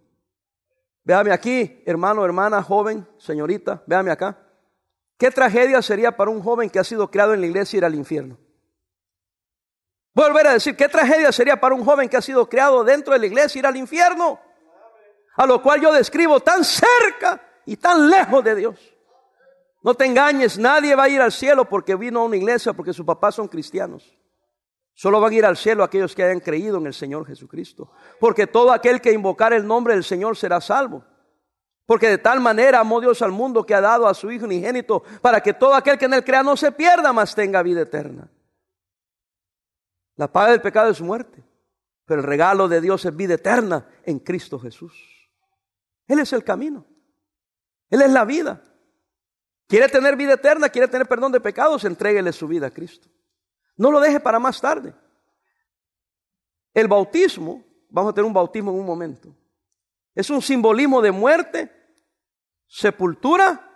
Véame 1.05 1.33
aquí, 1.33 1.83
hermano, 1.87 2.25
hermana, 2.25 2.63
joven, 2.63 3.07
señorita, 3.19 3.85
véame 3.87 4.11
acá. 4.11 4.41
¿Qué 5.17 5.31
tragedia 5.31 5.81
sería 5.83 6.17
para 6.17 6.31
un 6.31 6.43
joven 6.43 6.71
que 6.71 6.79
ha 6.79 6.85
sido 6.85 7.11
criado 7.11 7.35
en 7.35 7.41
la 7.41 7.47
iglesia 7.47 7.77
ir 7.77 7.85
al 7.85 7.95
infierno? 7.95 8.39
Volver 10.15 10.47
a 10.47 10.53
decir, 10.53 10.77
¿qué 10.77 10.89
tragedia 10.89 11.33
sería 11.33 11.61
para 11.61 11.75
un 11.75 11.85
joven 11.85 12.09
que 12.09 12.17
ha 12.17 12.23
sido 12.23 12.49
criado 12.49 12.85
dentro 12.85 13.13
de 13.13 13.19
la 13.19 13.27
iglesia 13.27 13.59
ir 13.59 13.67
al 13.67 13.77
infierno? 13.77 14.39
a 15.37 15.47
lo 15.47 15.63
cual 15.63 15.81
yo 15.81 15.93
describo 15.93 16.41
tan 16.41 16.65
cerca 16.65 17.41
y 17.67 17.77
tan 17.77 18.09
lejos 18.09 18.45
de 18.45 18.55
Dios. 18.55 18.95
No 19.83 19.95
te 19.95 20.07
engañes, 20.07 20.59
nadie 20.59 20.95
va 20.95 21.05
a 21.05 21.09
ir 21.09 21.21
al 21.21 21.33
cielo 21.33 21.69
porque 21.69 21.95
vino 21.95 22.21
a 22.21 22.25
una 22.25 22.37
iglesia, 22.37 22.73
porque 22.73 22.93
sus 22.93 23.05
papás 23.05 23.35
son 23.35 23.49
cristianos. 23.49 24.17
Solo 24.95 25.21
van 25.21 25.33
a 25.33 25.35
ir 25.35 25.45
al 25.45 25.57
cielo 25.57 25.83
aquellos 25.83 26.15
que 26.15 26.23
hayan 26.23 26.41
creído 26.41 26.79
en 26.79 26.87
el 26.87 26.95
Señor 26.95 27.27
Jesucristo. 27.27 27.91
Porque 28.21 28.47
todo 28.47 28.73
aquel 28.73 29.01
que 29.01 29.13
invocar 29.13 29.53
el 29.53 29.67
nombre 29.67 29.95
del 29.95 30.05
Señor 30.05 30.37
será 30.37 30.61
salvo. 30.61 31.05
Porque 31.85 32.09
de 32.09 32.19
tal 32.19 32.41
manera 32.41 32.81
amó 32.81 33.01
Dios 33.01 33.21
al 33.21 33.33
mundo 33.33 33.67
que 33.67 33.75
ha 33.75 33.81
dado 33.81 34.07
a 34.07 34.15
su 34.15 34.31
Hijo 34.31 34.47
unigénito 34.47 35.03
para 35.21 35.43
que 35.43 35.53
todo 35.53 35.75
aquel 35.75 35.99
que 35.99 36.07
en 36.07 36.15
él 36.15 36.25
crea 36.25 36.43
no 36.43 36.57
se 36.57 36.73
pierda, 36.73 37.13
mas 37.13 37.35
tenga 37.35 37.63
vida 37.63 37.83
eterna. 37.83 38.31
La 40.17 40.31
paga 40.31 40.53
del 40.53 40.61
pecado 40.61 40.91
es 40.91 41.01
muerte, 41.01 41.43
pero 42.05 42.21
el 42.21 42.27
regalo 42.27 42.69
de 42.69 42.81
Dios 42.81 43.05
es 43.05 43.15
vida 43.15 43.35
eterna 43.35 43.89
en 44.05 44.19
Cristo 44.19 44.59
Jesús. 44.59 44.93
Él 46.07 46.19
es 46.21 46.33
el 46.33 46.45
camino. 46.45 46.87
Él 47.91 48.03
es 48.03 48.11
la 48.11 48.25
vida. 48.25 48.63
Quiere 49.67 49.89
tener 49.89 50.17
vida 50.17 50.35
eterna, 50.35 50.69
quiere 50.69 50.89
tener 50.89 51.09
perdón 51.09 51.33
de 51.33 51.41
pecados, 51.41 51.85
entréguele 51.85 52.33
su 52.33 52.47
vida 52.47 52.67
a 52.67 52.71
Cristo. 52.71 53.09
No 53.77 53.91
lo 53.91 54.01
deje 54.01 54.21
para 54.21 54.39
más 54.39 54.61
tarde. 54.61 54.95
El 56.73 56.89
bautismo, 56.89 57.65
vamos 57.89 58.11
a 58.11 58.15
tener 58.15 58.27
un 58.27 58.35
bautismo 58.35 58.73
en 58.73 58.79
un 58.79 58.87
momento, 58.87 59.35
es 60.15 60.31
un 60.31 60.43
simbolismo 60.43 61.01
de 61.01 61.11
muerte, 61.11 61.73
sepultura 62.67 63.71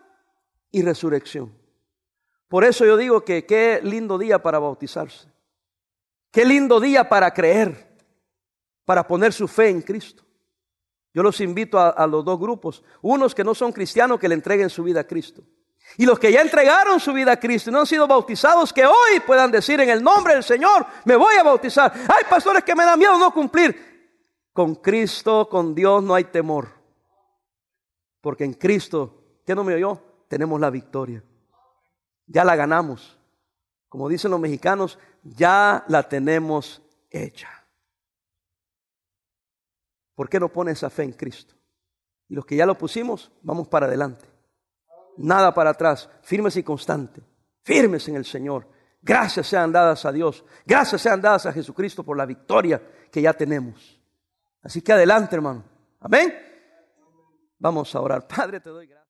y 0.70 0.82
resurrección. 0.82 1.56
Por 2.48 2.64
eso 2.64 2.84
yo 2.84 2.96
digo 2.96 3.24
que 3.24 3.44
qué 3.46 3.80
lindo 3.82 4.18
día 4.18 4.42
para 4.42 4.58
bautizarse. 4.58 5.28
Qué 6.30 6.44
lindo 6.44 6.78
día 6.80 7.08
para 7.08 7.32
creer, 7.32 7.96
para 8.84 9.06
poner 9.06 9.32
su 9.32 9.48
fe 9.48 9.68
en 9.70 9.82
Cristo. 9.82 10.24
Yo 11.14 11.22
los 11.22 11.40
invito 11.40 11.78
a, 11.78 12.06
los 12.06 12.24
dos 12.24 12.38
grupos, 12.38 12.84
unos 13.02 13.34
que 13.34 13.42
no 13.42 13.54
son 13.54 13.72
cristianos, 13.72 14.20
que 14.20 14.28
le 14.28 14.34
entreguen 14.34 14.70
su 14.70 14.84
vida 14.84 15.00
a 15.00 15.04
Cristo. 15.04 15.42
Y 15.96 16.04
los 16.04 16.18
que 16.18 16.30
ya 16.30 16.42
entregaron 16.42 17.00
su 17.00 17.12
vida 17.12 17.32
a 17.32 17.40
Cristo 17.40 17.70
y 17.70 17.72
no 17.72 17.80
han 17.80 17.86
sido 17.86 18.06
bautizados, 18.06 18.72
que 18.72 18.84
hoy 18.84 19.20
puedan 19.26 19.50
decir 19.50 19.80
en 19.80 19.88
el 19.88 20.02
nombre 20.02 20.34
del 20.34 20.44
Señor, 20.44 20.86
me 21.04 21.16
voy 21.16 21.34
a 21.36 21.42
bautizar. 21.42 21.92
Hay 21.92 22.24
pastores 22.28 22.62
que 22.62 22.74
me 22.74 22.84
dan 22.84 22.98
miedo 22.98 23.18
no 23.18 23.32
cumplir. 23.32 23.88
Con 24.52 24.76
Cristo, 24.76 25.48
con 25.48 25.74
Dios 25.74 26.02
no 26.02 26.14
hay 26.14 26.24
temor. 26.24 26.68
Porque 28.20 28.44
en 28.44 28.52
Cristo, 28.52 29.40
¿qué 29.46 29.54
no 29.54 29.64
me 29.64 29.74
oyó? 29.74 30.00
Tenemos 30.28 30.60
la 30.60 30.68
victoria. 30.68 31.24
Ya 32.26 32.44
la 32.44 32.54
ganamos. 32.54 33.17
Como 33.88 34.08
dicen 34.08 34.30
los 34.30 34.40
mexicanos, 34.40 34.98
ya 35.22 35.84
la 35.88 36.08
tenemos 36.08 36.82
hecha. 37.10 37.48
¿Por 40.14 40.28
qué 40.28 40.40
no 40.40 40.48
pone 40.48 40.72
esa 40.72 40.90
fe 40.90 41.04
en 41.04 41.12
Cristo? 41.12 41.54
Y 42.28 42.34
los 42.34 42.44
que 42.44 42.56
ya 42.56 42.66
lo 42.66 42.76
pusimos, 42.76 43.32
vamos 43.42 43.68
para 43.68 43.86
adelante 43.86 44.38
nada 45.18 45.52
para 45.52 45.70
atrás, 45.70 46.08
firmes 46.22 46.56
y 46.56 46.62
constantes, 46.62 47.22
firmes 47.62 48.08
en 48.08 48.16
el 48.16 48.24
Señor. 48.24 48.66
Gracias 49.02 49.46
sean 49.46 49.70
dadas 49.70 50.04
a 50.04 50.12
Dios, 50.12 50.44
gracias 50.64 51.02
sean 51.02 51.20
dadas 51.20 51.46
a 51.46 51.52
Jesucristo 51.52 52.02
por 52.02 52.16
la 52.16 52.26
victoria 52.26 52.80
que 53.10 53.22
ya 53.22 53.32
tenemos. 53.32 54.00
Así 54.62 54.82
que 54.82 54.92
adelante, 54.92 55.36
hermano. 55.36 55.64
Amén. 56.00 56.34
Vamos 57.58 57.94
a 57.94 58.00
orar. 58.00 58.26
Padre, 58.26 58.60
te 58.60 58.70
doy 58.70 58.86
gracias. 58.86 59.07